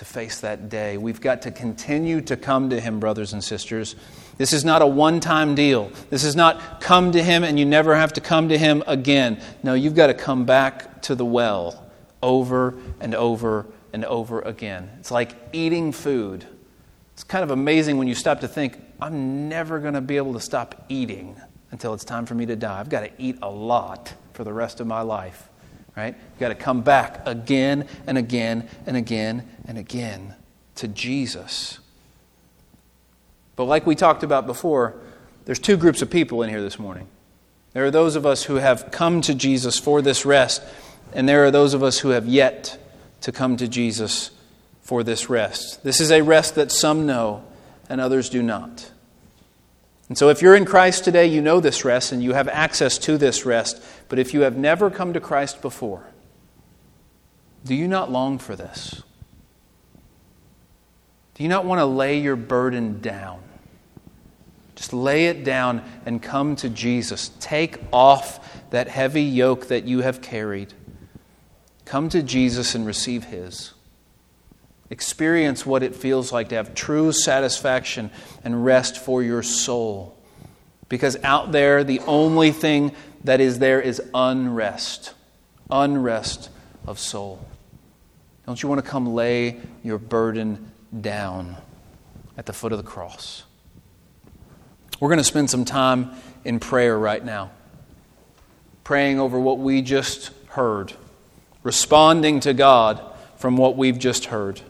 to 0.00 0.04
face 0.06 0.40
that 0.40 0.70
day. 0.70 0.96
We've 0.96 1.20
got 1.20 1.42
to 1.42 1.50
continue 1.50 2.22
to 2.22 2.34
come 2.34 2.70
to 2.70 2.80
Him, 2.80 3.00
brothers 3.00 3.34
and 3.34 3.44
sisters. 3.44 3.94
This 4.38 4.54
is 4.54 4.64
not 4.64 4.80
a 4.80 4.86
one 4.86 5.20
time 5.20 5.54
deal. 5.54 5.92
This 6.08 6.24
is 6.24 6.34
not 6.34 6.80
come 6.80 7.12
to 7.12 7.22
Him 7.22 7.44
and 7.44 7.58
you 7.58 7.66
never 7.66 7.94
have 7.94 8.14
to 8.14 8.22
come 8.22 8.48
to 8.48 8.56
Him 8.56 8.82
again. 8.86 9.42
No, 9.62 9.74
you've 9.74 9.94
got 9.94 10.06
to 10.06 10.14
come 10.14 10.46
back 10.46 11.02
to 11.02 11.14
the 11.14 11.26
well 11.26 11.84
over 12.22 12.78
and 12.98 13.14
over 13.14 13.66
and 13.92 14.06
over 14.06 14.40
again. 14.40 14.90
It's 15.00 15.10
like 15.10 15.36
eating 15.52 15.92
food. 15.92 16.46
It's 17.12 17.22
kind 17.22 17.44
of 17.44 17.50
amazing 17.50 17.98
when 17.98 18.08
you 18.08 18.14
stop 18.14 18.40
to 18.40 18.48
think, 18.48 18.78
I'm 19.02 19.50
never 19.50 19.80
going 19.80 19.94
to 19.94 20.00
be 20.00 20.16
able 20.16 20.32
to 20.32 20.40
stop 20.40 20.86
eating 20.88 21.38
until 21.72 21.92
it's 21.92 22.06
time 22.06 22.24
for 22.24 22.34
me 22.34 22.46
to 22.46 22.56
die. 22.56 22.80
I've 22.80 22.88
got 22.88 23.00
to 23.00 23.10
eat 23.18 23.36
a 23.42 23.50
lot 23.50 24.14
for 24.32 24.44
the 24.44 24.52
rest 24.54 24.80
of 24.80 24.86
my 24.86 25.02
life 25.02 25.50
right? 25.96 26.14
You've 26.14 26.38
got 26.38 26.48
to 26.48 26.54
come 26.54 26.82
back 26.82 27.20
again 27.26 27.86
and 28.06 28.16
again 28.16 28.68
and 28.86 28.96
again 28.96 29.48
and 29.70 29.78
again 29.78 30.34
to 30.74 30.88
Jesus. 30.88 31.78
But 33.54 33.66
like 33.66 33.86
we 33.86 33.94
talked 33.94 34.24
about 34.24 34.44
before, 34.44 34.96
there's 35.44 35.60
two 35.60 35.76
groups 35.76 36.02
of 36.02 36.10
people 36.10 36.42
in 36.42 36.50
here 36.50 36.60
this 36.60 36.76
morning. 36.76 37.06
There 37.72 37.84
are 37.84 37.90
those 37.92 38.16
of 38.16 38.26
us 38.26 38.42
who 38.42 38.56
have 38.56 38.90
come 38.90 39.20
to 39.20 39.32
Jesus 39.32 39.78
for 39.78 40.02
this 40.02 40.26
rest, 40.26 40.60
and 41.12 41.28
there 41.28 41.44
are 41.44 41.52
those 41.52 41.72
of 41.72 41.84
us 41.84 42.00
who 42.00 42.08
have 42.08 42.26
yet 42.26 42.78
to 43.20 43.30
come 43.30 43.56
to 43.58 43.68
Jesus 43.68 44.32
for 44.82 45.04
this 45.04 45.30
rest. 45.30 45.84
This 45.84 46.00
is 46.00 46.10
a 46.10 46.22
rest 46.22 46.56
that 46.56 46.72
some 46.72 47.06
know 47.06 47.44
and 47.88 48.00
others 48.00 48.28
do 48.28 48.42
not. 48.42 48.90
And 50.08 50.18
so, 50.18 50.30
if 50.30 50.42
you're 50.42 50.56
in 50.56 50.64
Christ 50.64 51.04
today, 51.04 51.26
you 51.26 51.40
know 51.40 51.60
this 51.60 51.84
rest 51.84 52.10
and 52.10 52.24
you 52.24 52.32
have 52.32 52.48
access 52.48 52.98
to 52.98 53.16
this 53.16 53.46
rest. 53.46 53.80
But 54.08 54.18
if 54.18 54.34
you 54.34 54.40
have 54.40 54.56
never 54.56 54.90
come 54.90 55.12
to 55.12 55.20
Christ 55.20 55.62
before, 55.62 56.08
do 57.64 57.76
you 57.76 57.86
not 57.86 58.10
long 58.10 58.38
for 58.38 58.56
this? 58.56 59.04
Do 61.40 61.44
you 61.44 61.48
not 61.48 61.64
want 61.64 61.78
to 61.78 61.86
lay 61.86 62.20
your 62.20 62.36
burden 62.36 63.00
down? 63.00 63.40
Just 64.76 64.92
lay 64.92 65.28
it 65.28 65.42
down 65.42 65.82
and 66.04 66.22
come 66.22 66.54
to 66.56 66.68
Jesus. 66.68 67.30
Take 67.40 67.78
off 67.94 68.68
that 68.68 68.88
heavy 68.88 69.22
yoke 69.22 69.68
that 69.68 69.84
you 69.84 70.02
have 70.02 70.20
carried. 70.20 70.74
Come 71.86 72.10
to 72.10 72.22
Jesus 72.22 72.74
and 72.74 72.84
receive 72.84 73.24
His. 73.24 73.72
Experience 74.90 75.64
what 75.64 75.82
it 75.82 75.96
feels 75.96 76.30
like 76.30 76.50
to 76.50 76.56
have 76.56 76.74
true 76.74 77.10
satisfaction 77.10 78.10
and 78.44 78.62
rest 78.62 78.98
for 78.98 79.22
your 79.22 79.42
soul. 79.42 80.18
Because 80.90 81.16
out 81.24 81.52
there, 81.52 81.84
the 81.84 82.00
only 82.00 82.50
thing 82.50 82.94
that 83.24 83.40
is 83.40 83.60
there 83.60 83.80
is 83.80 84.02
unrest. 84.12 85.14
Unrest 85.70 86.50
of 86.86 86.98
soul. 86.98 87.42
Don't 88.44 88.62
you 88.62 88.68
want 88.68 88.84
to 88.84 88.90
come 88.90 89.14
lay 89.14 89.58
your 89.82 89.96
burden 89.96 90.69
down 90.98 91.56
at 92.36 92.46
the 92.46 92.52
foot 92.52 92.72
of 92.72 92.78
the 92.78 92.84
cross? 92.84 93.44
We're 94.98 95.08
going 95.08 95.18
to 95.18 95.24
spend 95.24 95.50
some 95.50 95.64
time 95.64 96.10
in 96.44 96.60
prayer 96.60 96.98
right 96.98 97.24
now, 97.24 97.50
praying 98.84 99.18
over 99.18 99.38
what 99.38 99.58
we 99.58 99.82
just 99.82 100.30
heard, 100.48 100.92
responding 101.62 102.40
to 102.40 102.52
God 102.52 103.00
from 103.36 103.56
what 103.56 103.76
we've 103.76 103.98
just 103.98 104.26
heard. 104.26 104.60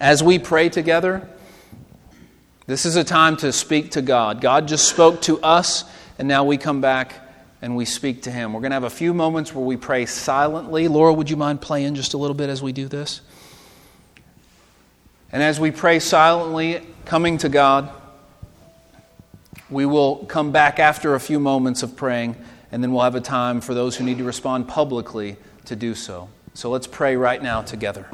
As 0.00 0.22
we 0.22 0.38
pray 0.38 0.68
together, 0.68 1.28
this 2.68 2.84
is 2.84 2.96
a 2.96 3.02
time 3.02 3.36
to 3.38 3.52
speak 3.52 3.92
to 3.92 4.02
God. 4.02 4.40
God 4.40 4.68
just 4.68 4.88
spoke 4.88 5.22
to 5.22 5.40
us, 5.40 5.84
and 6.18 6.28
now 6.28 6.44
we 6.44 6.56
come 6.56 6.80
back 6.80 7.14
and 7.60 7.74
we 7.74 7.84
speak 7.84 8.22
to 8.22 8.30
Him. 8.30 8.52
We're 8.52 8.60
going 8.60 8.70
to 8.70 8.76
have 8.76 8.84
a 8.84 8.90
few 8.90 9.12
moments 9.12 9.52
where 9.52 9.64
we 9.64 9.76
pray 9.76 10.06
silently. 10.06 10.86
Laura, 10.86 11.12
would 11.12 11.30
you 11.30 11.36
mind 11.36 11.60
playing 11.60 11.96
just 11.96 12.14
a 12.14 12.18
little 12.18 12.34
bit 12.34 12.48
as 12.48 12.62
we 12.62 12.72
do 12.72 12.86
this? 12.86 13.22
And 15.30 15.42
as 15.42 15.60
we 15.60 15.70
pray 15.70 15.98
silently, 15.98 16.82
coming 17.04 17.38
to 17.38 17.48
God, 17.48 17.90
we 19.68 19.84
will 19.84 20.24
come 20.26 20.52
back 20.52 20.78
after 20.78 21.14
a 21.14 21.20
few 21.20 21.38
moments 21.38 21.82
of 21.82 21.96
praying, 21.96 22.36
and 22.72 22.82
then 22.82 22.92
we'll 22.92 23.04
have 23.04 23.14
a 23.14 23.20
time 23.20 23.60
for 23.60 23.74
those 23.74 23.96
who 23.96 24.04
need 24.04 24.18
to 24.18 24.24
respond 24.24 24.68
publicly 24.68 25.36
to 25.66 25.76
do 25.76 25.94
so. 25.94 26.30
So 26.54 26.70
let's 26.70 26.86
pray 26.86 27.16
right 27.16 27.42
now 27.42 27.60
together. 27.60 28.06